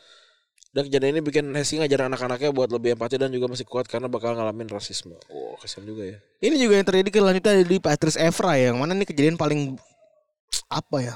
[0.76, 4.12] Dan kejadian ini bikin Heskey ngajarin anak-anaknya buat lebih empati dan juga masih kuat karena
[4.12, 5.16] bakal ngalamin rasisme.
[5.32, 6.18] Wow, kasihan juga ya.
[6.44, 8.76] Ini juga yang terjadi kelanjutan di Patrice Evra ya.
[8.76, 9.80] Yang mana ini kejadian paling
[10.68, 11.16] apa ya?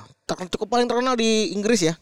[0.55, 1.99] Cukup paling terkenal di Inggris ya.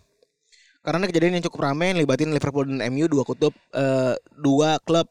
[0.86, 5.10] Karena kejadian yang cukup ramai libatin Liverpool dan MU dua kutub eh, dua klub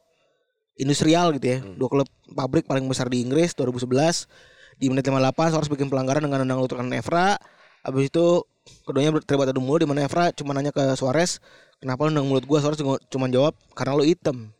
[0.76, 1.58] industrial gitu ya.
[1.76, 4.28] Dua klub pabrik paling besar di Inggris 2011.
[4.76, 7.40] Di menit 58 Suarez bikin pelanggaran dengan nendang lutut kanan Evra.
[7.80, 8.44] Habis itu
[8.84, 11.40] keduanya terlibat adu mulut di mana Evra cuma nanya ke Suarez,
[11.80, 12.76] "Kenapa lu nendang mulut gua?" Suarez
[13.08, 14.52] cuma- jawab, "Karena lu hitam."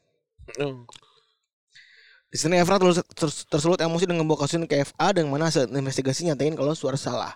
[0.62, 0.87] Oh,
[2.27, 3.01] Di sini Evra terus,
[3.49, 7.33] tersulut emosi dengan membawa kasus ke FA dengan mana hasil investigasi nyatain kalau Suarez salah.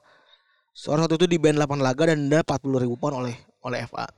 [0.74, 4.10] Suarez waktu itu di band 8 laga dan denda 40 ribu pound oleh oleh FA.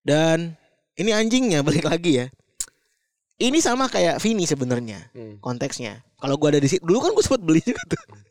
[0.00, 0.56] Dan
[0.96, 2.26] ini anjingnya balik lagi ya.
[3.40, 5.40] Ini sama kayak Vini sebenarnya Hmm.
[5.40, 6.04] konteksnya.
[6.20, 8.04] Kalau gua ada di situ dulu kan gua sempat beli juga tuh.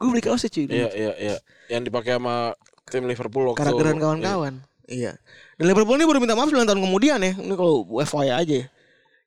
[0.00, 0.66] Gue beli kaosnya cuy.
[0.66, 1.36] Iya, iya, iya.
[1.70, 2.58] Yang dipakai sama
[2.90, 4.54] tim Liverpool waktu Karakter dan kawan-kawan.
[4.90, 5.14] Iya.
[5.54, 7.32] Dan Liverpool ini baru minta maaf 9 tahun kemudian ya.
[7.38, 8.66] Ini kalau FYI aja ya.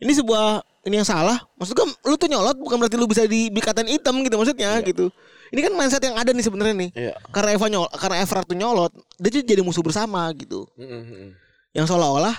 [0.03, 1.39] Ini sebuah ini yang salah.
[1.56, 5.08] Maksud gue lu tuh nyolot bukan berarti lu bisa di, dikatain hitam gitu maksudnya gitu.
[5.56, 6.89] Ini kan mindset yang ada nih sebenarnya nih.
[6.91, 7.14] Iya.
[7.32, 10.68] Karena Eva nyolot, karena Evra tuh nyolot, dia tuh jadi musuh bersama gitu.
[10.76, 11.30] Mm, mm, mm.
[11.72, 12.36] Yang seolah-olah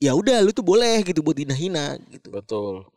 [0.00, 2.32] ya udah lu tuh boleh gitu buat hina-hina gitu.
[2.32, 2.88] Betul.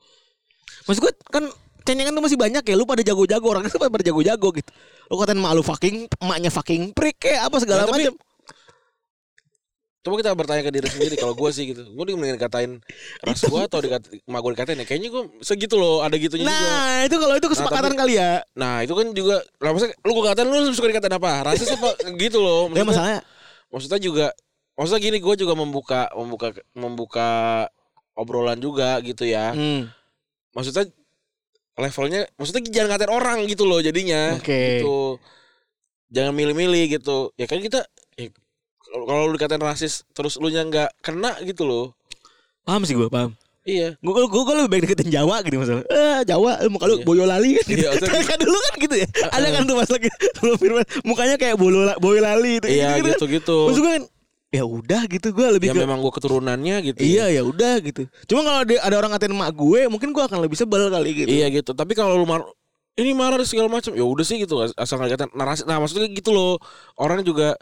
[0.87, 1.43] Maksud gue kan
[1.83, 2.75] cenyengan tuh masih banyak ya.
[2.79, 4.71] Lu pada jago-jago orang itu pada jago-jago gitu.
[5.11, 8.15] Lu katain emak lu fucking, emaknya fucking prick kayak apa segala Nah, tapi- macam.
[10.03, 11.87] Coba kita bertanya ke diri sendiri kalau gue sih gitu.
[11.87, 12.83] Gue mendingan katain
[13.23, 14.85] ras gue atau dikat emak gue dikatain ya.
[14.87, 16.59] Kayaknya gue segitu loh, ada gitunya juga.
[16.59, 18.43] Nah, itu kalau itu kesepakatan kali ya.
[18.51, 21.31] Nah, itu kan juga lah maksudnya lu gue katain lu suka dikatain apa?
[21.47, 22.67] Rasis apa gitu loh.
[22.75, 23.19] Ya Maksudnya, masalahnya
[23.71, 24.25] maksudnya juga
[24.73, 27.29] maksudnya gini gue juga membuka membuka membuka
[28.13, 29.53] obrolan juga gitu ya.
[29.53, 29.89] Hmm.
[30.53, 30.89] Maksudnya
[31.73, 34.37] levelnya maksudnya jangan ngatain orang gitu loh jadinya.
[34.37, 34.81] Oke.
[34.81, 35.17] Gitu.
[36.13, 37.33] Jangan milih-milih gitu.
[37.35, 37.81] Ya kan kita
[38.13, 38.29] ya,
[38.85, 41.97] kalau lu dikatain rasis terus lu nya nggak kena gitu loh.
[42.61, 43.33] Paham sih gue, paham.
[43.63, 43.95] Iya.
[43.97, 45.83] Gue gue gue lebih baik deketin Jawa gitu masalah.
[45.87, 47.05] Eh Jawa, eh, muka lu Iya.
[47.07, 47.79] Boyolali kan gitu.
[47.81, 49.07] Iya, maksudnya- kan dulu kan gitu ya.
[49.31, 51.55] Ada kan tuh pas lagi sebelum Firman mukanya kayak
[51.97, 52.67] Boyolali itu.
[52.69, 53.07] Iya kan.
[53.09, 53.57] gitu-gitu.
[53.71, 54.03] Maksud gue kan
[54.53, 57.01] ya udah gitu gue lebih Ya ke memang gue keturunannya gitu.
[57.01, 58.05] Iya ya udah gitu.
[58.29, 61.29] Cuma kalau ada ada orang ngatain emak gue, mungkin gue akan lebih sebel kali gitu.
[61.33, 61.73] Iya gitu.
[61.73, 62.45] Tapi kalau lu mar
[62.93, 65.65] ini marah segala macam, ya udah sih gitu asal nggak dikatain narasi.
[65.65, 66.61] Nah maksudnya gitu loh.
[66.93, 67.57] Orang juga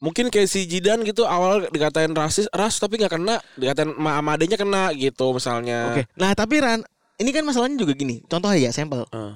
[0.00, 4.40] mungkin kayak si Jidan gitu awal dikatain rasis ras tapi nggak kena dikatain ma sama
[4.40, 5.92] adenya kena gitu misalnya.
[5.92, 6.08] Oke.
[6.16, 6.80] Nah tapi Ran,
[7.20, 8.24] ini kan masalahnya juga gini.
[8.24, 9.04] Contoh ya sampel.
[9.12, 9.32] Eh,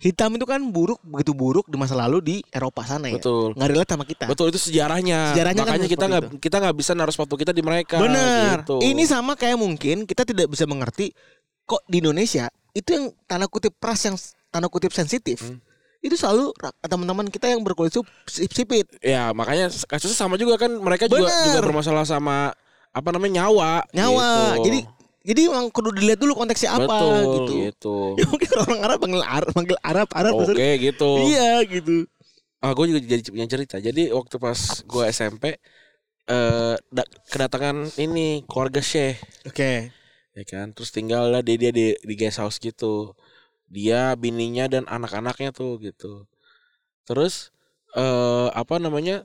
[0.00, 3.20] Hitam itu kan buruk begitu buruk di masa lalu di Eropa sana ya.
[3.20, 3.52] betul.
[3.52, 4.24] Nggak relate sama kita.
[4.32, 5.36] Betul itu sejarahnya.
[5.36, 8.00] Sejarahnya kan Makanya kita seperti nggak kita nggak bisa naruh sepatu kita di mereka.
[8.00, 8.64] Benar.
[8.64, 8.80] Gitu.
[8.80, 11.12] Ini sama kayak mungkin kita tidak bisa mengerti
[11.68, 14.16] kok di Indonesia itu yang tanda kutip ras yang
[14.48, 15.44] tanda kutip sensitif.
[15.44, 15.60] Hmm.
[16.00, 17.92] Itu selalu teman-teman kita yang berkulit
[18.24, 18.88] sipit.
[19.04, 21.44] Ya makanya kasusnya sama juga kan mereka juga Benar.
[21.44, 22.56] juga bermasalah sama
[22.90, 23.84] apa namanya nyawa.
[23.92, 24.28] Nyawa.
[24.56, 24.64] gitu.
[24.64, 24.80] Jadi
[25.20, 27.54] jadi emang kudu dilihat dulu konteksnya apa Betul, gitu.
[27.68, 27.96] gitu.
[28.20, 30.72] Ya mungkin orang Arab panggil Arab, panggil Arab, Arab Oke maksudnya.
[30.80, 31.10] gitu.
[31.28, 31.94] Iya gitu.
[32.60, 33.76] Ah, gue juga jadi punya cerita.
[33.80, 35.44] Jadi waktu pas gue SMP,
[36.28, 39.16] eh da- kedatangan ini keluarga Syekh,
[39.48, 39.92] Oke.
[40.36, 40.72] ya kan.
[40.76, 43.16] Terus tinggal lah dia, dia di di guest house gitu.
[43.70, 46.28] Dia, bininya dan anak-anaknya tuh gitu.
[47.08, 47.48] Terus
[47.96, 49.24] eh apa namanya?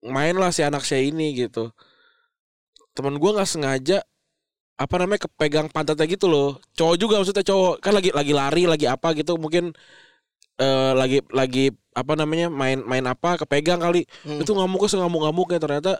[0.00, 1.72] Main lah si anak Syekh ini gitu.
[2.96, 4.00] Temen gue nggak sengaja
[4.76, 6.60] apa namanya kepegang pantatnya gitu loh.
[6.76, 9.72] Cowok juga maksudnya cowok kan lagi lagi lari lagi apa gitu mungkin
[10.56, 14.40] eh lagi lagi apa namanya main main apa kepegang kali Hmm.
[14.40, 15.92] itu ngamuknya ngamuk ngamuknya ternyata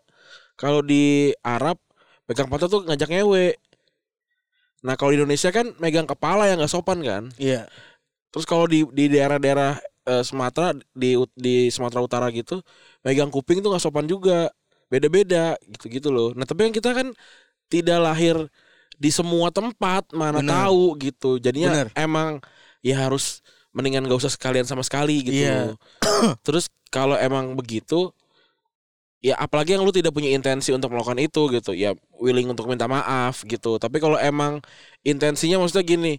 [0.56, 1.76] kalau di Arab
[2.24, 3.52] pegang pantat tuh ngajak ngewe
[4.80, 7.68] nah kalau di Indonesia kan megang kepala yang nggak sopan kan Iya.
[8.32, 9.76] terus kalau di di daerah-daerah
[10.08, 12.60] eh, Sumatera di di Sumatera Utara gitu
[13.02, 14.52] megang kuping tuh nggak sopan juga
[14.88, 17.08] beda-beda gitu-gitu loh nah tapi kan kita kan
[17.68, 18.36] tidak lahir
[18.96, 20.52] di semua tempat mana Bener.
[20.52, 21.88] tahu gitu jadinya Bener.
[21.94, 22.40] emang
[22.80, 25.76] ya harus mendingan gak usah sekalian sama sekali gitu Iya.
[26.46, 28.08] terus kalau emang begitu
[29.20, 32.86] ya apalagi yang lu tidak punya intensi untuk melakukan itu gitu ya willing untuk minta
[32.86, 34.60] maaf gitu tapi kalau emang
[35.02, 36.12] intensinya maksudnya gini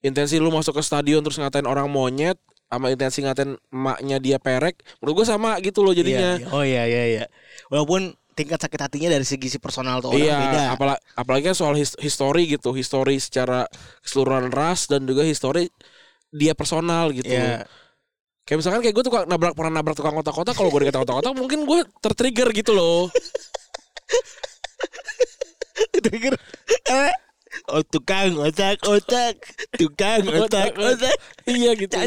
[0.00, 2.36] intensi lu masuk ke stadion terus ngatain orang monyet
[2.70, 6.54] sama intensi ngatain emaknya dia perek menurut gue sama gitu loh jadinya Iya, iya.
[6.54, 7.24] Oh iya iya iya.
[7.66, 10.62] Walaupun tingkat sakit hatinya dari segi si personal tuh orang Iya, beda.
[10.72, 13.68] apalagi apalagi kan soal his- histori gitu, histori secara
[14.00, 15.68] keseluruhan ras dan juga histori
[16.32, 17.28] dia personal gitu.
[17.28, 17.68] Iya.
[18.42, 21.68] Kayak misalkan kayak gue tuh nabrak pernah nabrak tukang kotak-kotak kalau gue dikata kotak-kotak mungkin
[21.68, 23.06] gue tertrigger gitu loh.
[26.00, 26.34] Trigger.
[26.88, 27.12] Eh.
[27.66, 29.34] Oh tukang otak otak,
[29.74, 31.14] tukang otak otak.
[31.46, 31.98] iya gitu.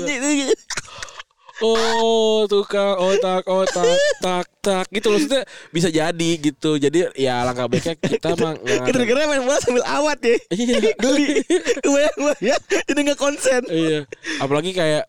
[1.60, 3.86] Oh, tukang otak-otak
[4.18, 6.76] tak tak gitu loh maksudnya bisa jadi gitu.
[6.76, 10.34] Jadi ya langkah baiknya kita mah nggak- Kira-kira main bola sambil awat ya.
[10.50, 10.98] Iya.
[10.98, 11.46] Geli.
[11.78, 12.58] Kebayang gua ya.
[12.84, 13.62] Jadi nggak konsen.
[13.68, 15.06] iya apalagi kayak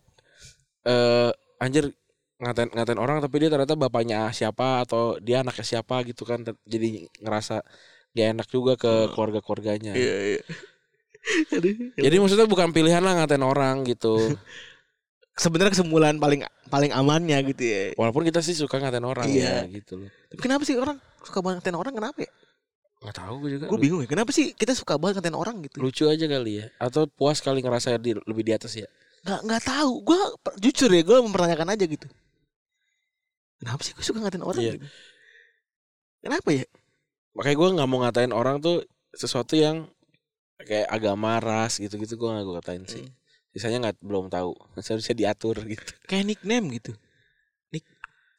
[0.83, 1.89] eh anjir
[2.35, 7.07] ngatain ngatain orang tapi dia ternyata bapaknya siapa atau dia anaknya siapa gitu kan jadi
[7.23, 7.63] ngerasa
[8.11, 10.41] gak enak juga ke keluarga keluarganya Iya iya.
[11.51, 11.73] Aduh.
[11.97, 14.19] jadi maksudnya bukan pilihan lah ngatain orang gitu
[15.35, 17.81] Sebenarnya kesimpulan paling paling amannya gitu ya.
[17.93, 19.63] walaupun kita sih suka ngatain orang Iya.
[19.63, 22.31] ya gitu loh Tapi kenapa sih orang suka banget ngatain orang kenapa ya?
[22.97, 24.07] nggak tahu gue juga Gue bingung ya.
[24.07, 25.77] Kenapa sih kita suka banget ngatain orang gitu?
[25.77, 28.87] lucu aja kali ya atau puas kali ngerasa di, lebih di atas ya
[29.21, 29.91] Nggak nggak tahu.
[30.03, 30.19] Gue
[30.59, 32.07] jujur ya gue mempertanyakan aja gitu.
[33.57, 34.61] Kenapa sih gue suka ngatain orang?
[34.61, 34.73] Iya.
[34.77, 34.87] gitu?
[36.21, 36.65] Kenapa ya?
[37.33, 38.79] makanya gue nggak mau ngatain orang tuh
[39.11, 39.91] sesuatu yang
[40.57, 43.11] kayak agama ras gitu-gitu gue nggak gue katain sih Hmm.
[43.55, 44.51] Sisanya nggak belum tahu
[44.83, 46.91] seharusnya diatur gitu Kayak nickname gitu.
[47.71, 47.87] Nick.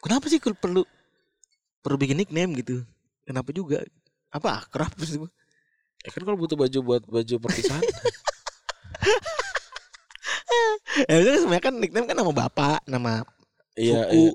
[0.05, 0.85] Kenapa sih perlu
[1.81, 2.85] perlu bikin nickname gitu?
[3.25, 3.81] Kenapa juga?
[4.29, 5.17] Apa akrab sih?
[6.05, 7.83] ya kan kalau butuh baju buat baju perpisahan
[11.09, 13.21] Ya itu kan sebenarnya kan nickname kan nama bapak, nama
[13.75, 14.15] iya, suku.
[14.17, 14.33] iya.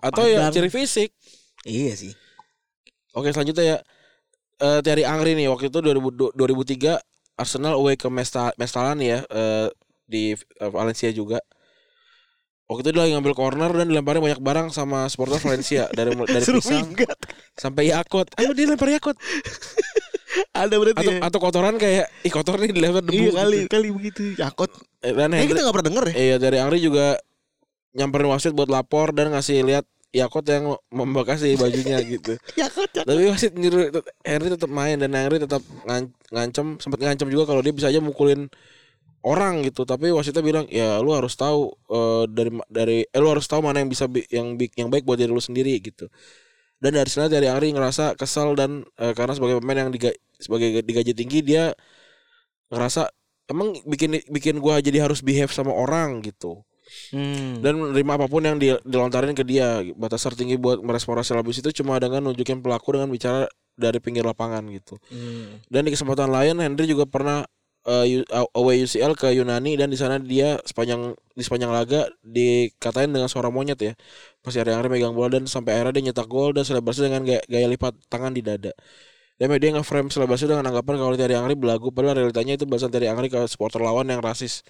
[0.00, 1.10] Atau ya ciri fisik
[1.62, 2.12] Iya sih.
[3.12, 3.76] oke selanjutnya ya
[4.58, 6.96] eh Thierry Angri nih waktu itu 2000, 2003
[7.42, 9.68] Arsenal away ke Mesta, Mestalan ya eh,
[10.04, 11.42] di eh, Valencia juga
[12.64, 16.44] waktu itu dia lagi ngambil corner dan dilemparin banyak barang sama supporter Valencia dari dari
[16.48, 16.94] pisang
[17.54, 19.18] sampai Yakut ayo dia lempar Yakut
[20.52, 21.20] Ada berarti atau ya.
[21.20, 23.68] atau kotoran kayak ih kotor nih dilempar debu Iya kali gitu.
[23.68, 24.22] kali begitu.
[24.32, 24.70] Yakot.
[25.04, 26.14] Eh, dan Eh Hendry- kita gak pernah denger ya.
[26.16, 27.20] Iya dari Angri juga
[27.92, 32.36] nyamperin wasit buat lapor dan ngasih lihat Yakut yang membekasi bajunya gitu.
[32.60, 32.92] Yakot.
[32.92, 33.08] Yakot.
[33.08, 33.88] Tapi wasit nyuruh
[34.20, 37.96] Henry tetap main dan Henry tetap ngan- ngancem sempat ngancem juga kalau dia bisa aja
[38.04, 38.52] mukulin
[39.24, 39.88] orang gitu.
[39.88, 43.80] Tapi wasitnya bilang ya lu harus tahu eh, dari dari eh, lu harus tahu mana
[43.80, 46.12] yang bisa bi- yang bi- yang baik buat diri lu sendiri gitu.
[46.82, 50.84] Dan dari sana dari Angri ngerasa kesal dan eh, karena sebagai pemain yang diga, sebagai
[50.84, 51.72] digaji tinggi dia
[52.72, 53.08] ngerasa
[53.52, 56.64] emang bikin bikin gua jadi harus behave sama orang gitu
[57.12, 57.60] Hmm.
[57.60, 59.84] dan menerima apa pun yang di- dilontarin ke dia.
[59.96, 64.24] Batas tertinggi buat merespon racial abuse itu cuma dengan nunjukin pelaku dengan bicara dari pinggir
[64.24, 65.00] lapangan gitu.
[65.08, 65.60] Hmm.
[65.72, 67.48] dan di kesempatan lain Henry juga pernah
[67.86, 68.04] uh,
[68.54, 73.48] away UCL ke Yunani dan di sana dia sepanjang di sepanjang laga dikatain dengan suara
[73.50, 73.92] monyet ya.
[74.42, 77.42] Pas Thierry Henry megang bola dan sampai akhirnya dia nyetak gol dan selebrasi dengan gaya,
[77.46, 78.72] gaya lipat tangan di dada.
[79.40, 83.10] Dan media nge-frame selebrasi dengan anggapan kalau Thierry Henry belagu padahal realitanya itu balasan Thierry
[83.10, 84.62] Henry ke supporter lawan yang rasis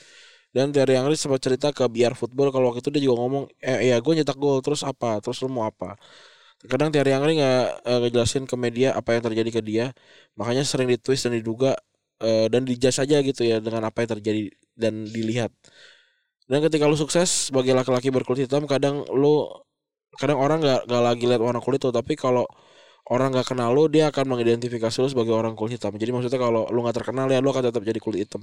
[0.56, 3.78] dan Thierry Henry sempat cerita ke biar football kalau waktu itu dia juga ngomong eh
[3.90, 5.06] ya gue nyetak gol terus apa?
[5.24, 5.96] Terus lu mau apa?
[6.70, 9.84] Kadang Thierry Henry nggak eh, ngejelasin ke media apa yang terjadi ke dia.
[10.38, 11.70] Makanya sering ditwist dan diduga
[12.24, 14.40] eh, dan dijudge aja gitu ya dengan apa yang terjadi
[14.82, 15.52] dan dilihat.
[16.50, 19.48] Dan ketika lu sukses sebagai laki-laki berkulit hitam kadang lu
[20.20, 22.44] kadang orang nggak nggak lagi lihat warna kulit tuh tapi kalau
[23.12, 25.92] orang nggak kenal lu dia akan mengidentifikasi lu sebagai orang kulit hitam.
[25.96, 28.42] Jadi maksudnya kalau lu nggak terkenal ya lu akan tetap jadi kulit hitam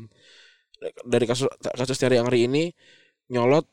[1.04, 2.72] dari kasus kasus Thierry Henry ini
[3.28, 3.66] nyolot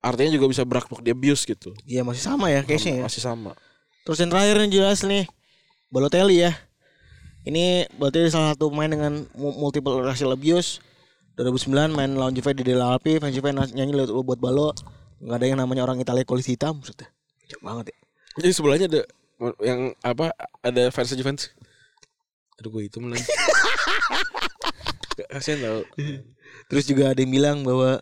[0.00, 3.02] artinya juga bisa berakmuk di abuse gitu Iya masih sama ya case-nya ya.
[3.04, 3.52] masih sama
[4.00, 5.24] Terus yang terakhir yang jelas nih
[5.88, 6.52] Balotelli ya.
[7.42, 10.78] Ini Balotelli salah satu pemain dengan mu- multiple racial abuse.
[11.34, 14.70] 2009 main lawan Juve di Della Alpi, fans Juve nyanyi lu buat balo.
[15.18, 17.08] Nggak ada yang namanya orang Italia kulit hitam maksudnya.
[17.42, 17.96] Kocak banget ya.
[18.38, 19.00] jadi sebelahnya ada
[19.60, 20.30] yang apa
[20.60, 21.50] ada fans Juventus
[22.54, 23.24] aduh gue hitam lagi
[25.32, 25.80] kasian tau
[26.70, 27.98] Terus juga ada yang bilang bahwa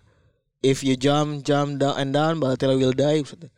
[0.61, 3.25] if you jump, jump down and down, Balotelli will die.
[3.25, 3.49] Maksudnya.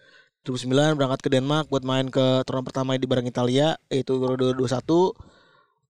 [0.40, 5.12] 2009 berangkat ke Denmark buat main ke turnamen pertama di bareng Italia yaitu Euro 2021.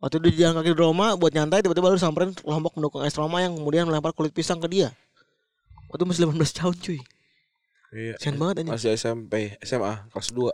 [0.03, 3.15] Waktu itu di jalan kaki di Roma buat nyantai tiba-tiba baru samperin kelompok pendukung AS
[3.15, 4.91] Roma yang kemudian melempar kulit pisang ke dia.
[5.87, 6.99] Waktu masih 18 tahun cuy.
[7.95, 8.73] iya Kasian banget anjing.
[8.75, 10.51] masih SMP SMA kelas 2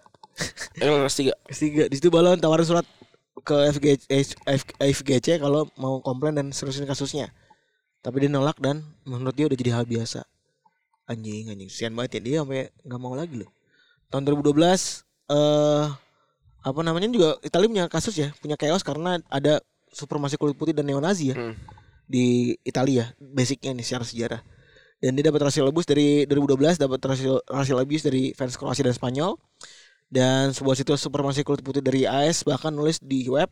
[0.80, 2.86] eh kelas 3 Ketiga di situ balon tawarin surat
[3.40, 3.86] ke FG,
[4.44, 7.32] F- FGC kalau mau komplain dan serusin kasusnya.
[8.06, 10.22] Tapi dia nolak dan menurut dia udah jadi hal biasa.
[11.10, 13.50] Anjing anjing kasihan banget ya dia sampai nggak mau lagi loh.
[14.10, 15.86] Tahun 2012 eh
[16.62, 19.58] apa namanya juga Italia punya kasus ya, punya chaos karena ada
[19.90, 21.54] supremasi kulit putih dan neonazi ya Hmm.
[22.06, 24.40] di Italia basicnya nih secara sejarah.
[24.96, 28.96] dan dia dapat racial abuse dari 2012 dapat racial, racial abuse dari fans Kroasia dan
[28.96, 29.36] Spanyol
[30.08, 33.50] dan sebuah situs supremasi kulit putih dari AS bahkan nulis di web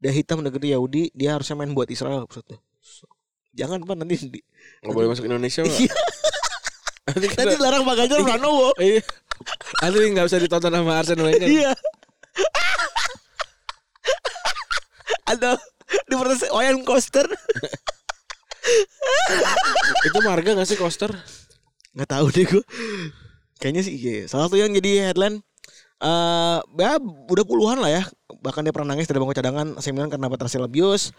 [0.00, 2.56] dia hitam negeri Yahudi dia harusnya main buat Israel maksudnya
[3.52, 4.40] jangan pak nanti di,
[4.82, 5.76] Nggak boleh masuk Indonesia Pak.
[5.76, 5.94] Iya.
[7.02, 9.02] Nanti kita nanti larang Pak Ganjar Pranowo Iya.
[9.82, 11.48] Nanti nggak bisa ditonton sama Arsene Wenger.
[11.50, 11.72] iya
[15.32, 15.56] ada
[16.08, 17.24] di protes Oyan Koster
[20.06, 21.10] Itu marga gak sih coaster?
[21.92, 22.64] nggak tahu deh gue
[23.60, 24.24] kayaknya sih iya.
[24.24, 25.44] salah satu yang jadi headline
[26.00, 26.96] eh ya
[27.28, 28.02] udah puluhan lah ya
[28.40, 31.12] bahkan dia pernah nangis dari bangku cadangan AC Milan karena racial abuse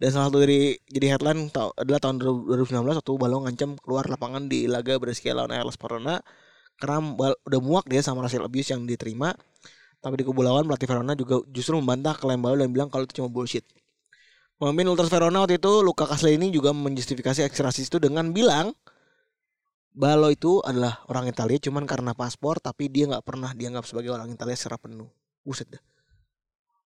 [0.00, 4.66] dan salah satu dari jadi headline adalah tahun 2019 waktu Balong ngancam keluar lapangan di
[4.66, 6.18] laga Brescia lawan Hellas Verona
[6.78, 6.98] karena
[7.46, 9.34] udah muak dia sama racial abuse yang diterima
[10.02, 13.22] tapi di kubu lawan pelatih Verona juga justru membantah klaim Balo dan bilang kalau itu
[13.22, 13.64] cuma bullshit
[14.54, 18.70] Pemimpin Ultras Verona waktu itu Luca Castellini juga menjustifikasi aksi rasis itu dengan bilang
[19.94, 24.26] Balo itu adalah orang Italia cuman karena paspor tapi dia nggak pernah dianggap sebagai orang
[24.26, 25.06] Italia secara penuh.
[25.46, 25.82] Buset dah.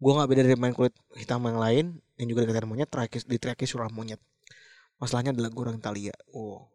[0.03, 1.87] Gua nggak beda dari pemain kulit hitam yang lain
[2.19, 4.19] yang juga dikatain monyet terakhir diteriaki surah monyet.
[4.99, 6.15] Masalahnya adalah gue orang Italia.
[6.35, 6.67] Oh.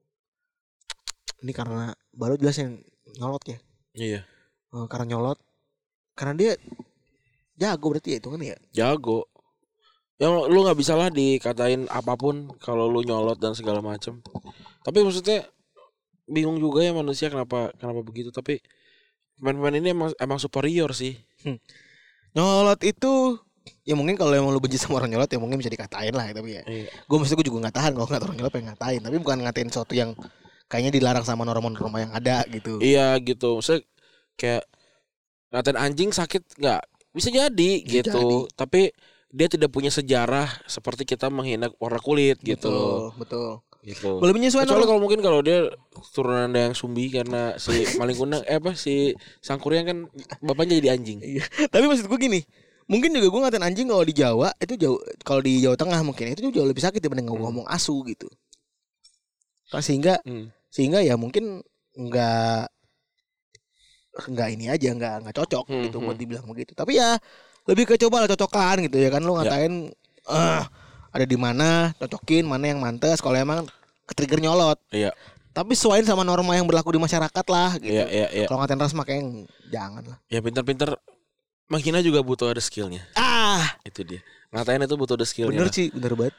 [1.44, 2.80] Ini karena Balo jelas yang
[3.20, 3.60] nyolot ya.
[3.96, 4.22] Iya.
[4.72, 5.40] Eh, karena nyolot
[6.18, 6.52] karena dia
[7.60, 8.58] jago berarti ya itu kan ya.
[8.72, 9.28] Jago.
[10.18, 14.24] Ya lu nggak bisa lah dikatain apa pun kalau lu nyolot dan segala macem.
[14.82, 15.46] Tapi maksudnya
[16.28, 18.32] bingung juga ya manusia kenapa kenapa begitu.
[18.32, 18.64] Tapi
[19.38, 21.16] pemain-pemain ini emang emang superior sih.
[22.38, 23.42] Nyolot itu
[23.84, 26.60] ya mungkin kalau emang lu benci sama orang nyolot ya mungkin bisa dikatain lah tapi
[26.60, 26.64] ya.
[26.68, 26.88] Iya.
[26.92, 29.70] gue maksudnya gue juga nggak tahan kalau nggak orang nyolot pengen ngatain tapi bukan ngatain
[29.72, 30.12] sesuatu yang
[30.68, 33.60] kayaknya dilarang sama norma-norma yang ada gitu Iya gitu.
[33.60, 33.82] Maksudnya
[34.38, 34.64] kayak
[35.56, 36.82] ngatain anjing sakit nggak
[37.16, 38.52] bisa jadi Bisa gitu.
[38.54, 38.92] Tapi
[39.28, 43.12] dia tidak punya sejarah seperti kita menghina warna kulit gitu loh.
[43.20, 44.20] betul Gitu.
[44.20, 45.72] boleh menyesuaikan orang- kalau mungkin kalau dia
[46.12, 49.98] turunan yang sumbi karena si maling kundang eh apa si sangkuriang kan
[50.42, 51.24] bapaknya jadi anjing.
[51.24, 51.44] Iya.
[51.68, 52.44] tapi maksud gue gini
[52.86, 56.30] mungkin juga gue ngatain anjing kalau di Jawa itu jauh kalau di Jawa Tengah mungkin
[56.30, 57.40] itu jauh lebih sakit dibanding Hmm.
[57.42, 58.28] ngomong asu gitu
[59.68, 60.52] Nah, sehingga Hmm.
[60.68, 61.60] sehingga ya mungkin
[61.94, 62.68] nggak
[64.18, 66.06] nggak ini aja nggak nggak cocok Hmm, gitu hmm.
[66.06, 67.16] buat dibilang begitu tapi ya
[67.64, 69.92] lebih ke coba lah cocokan gitu ya kan lu ngatain
[70.26, 70.64] eh
[71.08, 73.68] ada di mana cocokin mana yang mantes kalau emang
[74.08, 75.12] ketrigger nyolot Iya.
[75.52, 78.46] tapi sesuaiin sama norma yang berlaku di masyarakat lah gitu Iya iya iya.
[78.46, 80.96] kalau ngatain ras makanya jangan lah Ya pintar-pintar
[81.68, 83.04] menghina juga butuh ada skillnya.
[83.14, 84.24] ah Itu dia.
[84.50, 85.52] Ngatain itu butuh ada skillnya.
[85.54, 86.36] bener sih bener banget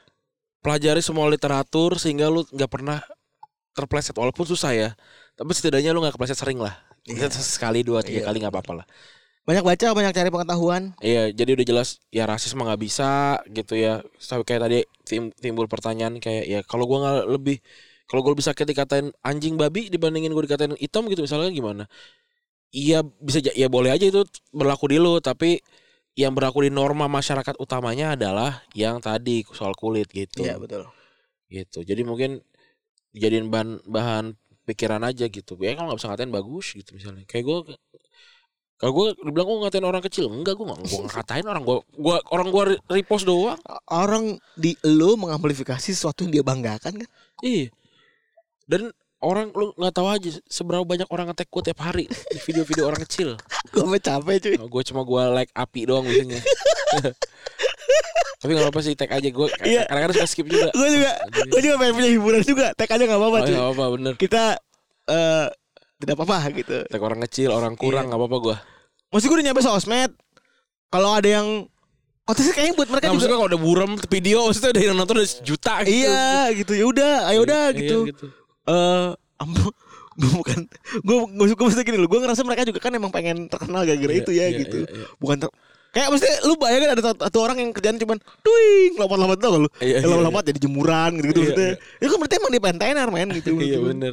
[0.58, 2.98] pelajari semua literatur sehingga lu nggak pernah
[3.70, 4.90] terpleset walaupun susah ya
[5.34, 7.30] tapi setidaknya lu nggak kepleset sering lah Iya.
[7.30, 8.26] sekali dua tiga Iya.
[8.26, 8.86] kali nggak apa-apa lah
[9.49, 10.82] banyak baca banyak cari pengetahuan.
[11.01, 14.05] Iya jadi udah jelas ya rasis mah nggak bisa gitu ya.
[14.20, 14.78] Sampai kayak tadi
[15.09, 17.57] tim- timbul pertanyaan kayak ya kalau gua nggak lebih
[18.09, 21.84] kalau gue lebih sakit dikatain anjing babi dibandingin gue dikatain hitam gitu misalnya gimana?
[22.72, 25.61] Iya bisa ya boleh aja itu berlaku di lu tapi
[26.16, 30.40] yang berlaku di norma masyarakat utamanya adalah yang tadi soal kulit gitu.
[30.40, 30.88] Iya betul.
[31.53, 32.40] Gitu jadi mungkin
[33.12, 34.24] dijadiin bahan bahan
[34.64, 35.57] pikiran aja gitu.
[35.61, 37.28] Ya kalau nggak bisa ngatain bagus gitu misalnya.
[37.28, 37.59] Kayak gue
[38.79, 41.66] kalau gue dibilang gue ngatain orang kecil enggak gue nggak gue ngatain orang.
[41.66, 43.59] Gue gua orang gue repost doang.
[43.91, 47.11] Orang di lo mengamplifikasi sesuatu yang dia banggakan kan?
[47.43, 47.74] Iya.
[48.70, 52.87] Dan orang lu nggak tahu aja seberapa banyak orang ngetek gue tiap hari di video-video
[52.87, 53.35] orang kecil.
[53.74, 54.55] Gue sampai capek cuy.
[54.70, 56.39] Gue cuma gue like api doang biasanya.
[58.39, 59.91] Tapi nggak apa sih tag aja gue Iya.
[59.91, 60.70] kadang-kadang suka skip juga.
[60.70, 62.70] Gue juga gue juga pengen punya hiburan juga.
[62.79, 63.55] Tag aja nggak apa-apa oh, cuy.
[63.59, 64.14] ya apa bener.
[64.14, 64.55] Kita
[65.11, 65.47] eh
[65.99, 68.09] tidak apa-apa gitu tag orang kecil orang kurang Iya.
[68.09, 68.57] nggak apa-apa gue
[69.09, 70.11] Maksud gue udah nyampe sosmed
[70.88, 71.49] kalau ada yang
[72.22, 75.28] otomatis kayaknya buat mereka Nah, juga kalau udah buram video maksudnya udah yang nonton udah
[75.28, 75.96] sejuta gitu.
[75.99, 78.24] iya gitu ya udah ayo udah Iya, gitu gitu.
[78.66, 79.72] eh ampun
[80.18, 80.59] gue bukan
[80.99, 84.12] gue gue gue maksudnya gini loh gue ngerasa mereka juga kan emang pengen terkenal gara-gara
[84.12, 85.07] Iya, itu ya iya, gitu iya, iya.
[85.16, 85.55] bukan ter-
[85.88, 89.70] kayak mesti lu bayangin ada satu, orang yang kerjaan cuman tuing lompat-lompat tau gak lu
[89.78, 91.96] Iya, Ya, iya, lompat-lompat jadi jemuran gitu gitu Iya, maksudnya iya.
[91.96, 94.12] itu kan berarti emang dia pengen tenar men gitu Iya bener.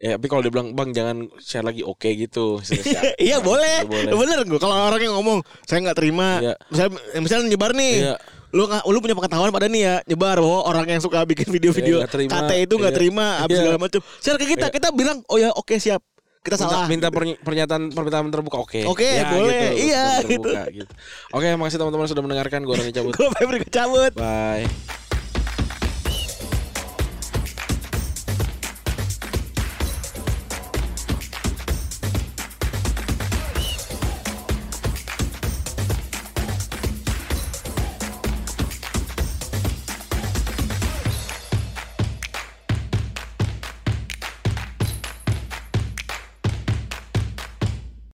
[0.00, 2.56] Ya tapi kalau dia bilang bang jangan share lagi oke gitu.
[2.58, 3.84] Share- iya boleh.
[3.84, 4.08] boleh.
[4.10, 6.54] bener gue kalau orang yang ngomong saya nggak terima Iya.
[6.66, 8.14] misalnya misalnya nyebar nih Iya.
[8.50, 12.00] lu nggak lu punya pengetahuan pada nih ya nyebar bahwa orang yang suka bikin video-video
[12.00, 12.98] Iya, kata itu nggak Iya.
[12.98, 13.62] terima habis Iya.
[13.62, 14.74] segala macam share ke kita Iya.
[14.74, 16.00] kita bilang oh ya oke siap
[16.40, 18.80] kita Minta, salah minta perny- pernyataan permintaan terbuka oke.
[18.88, 19.76] Oke, Ya, boleh.
[19.76, 20.92] Iya, terbuka, gitu.
[21.36, 22.64] Oke, makasih teman-teman sudah mendengarkan.
[22.64, 23.12] Gue Rani cabut.
[23.12, 24.64] gue Febri cabut Bye.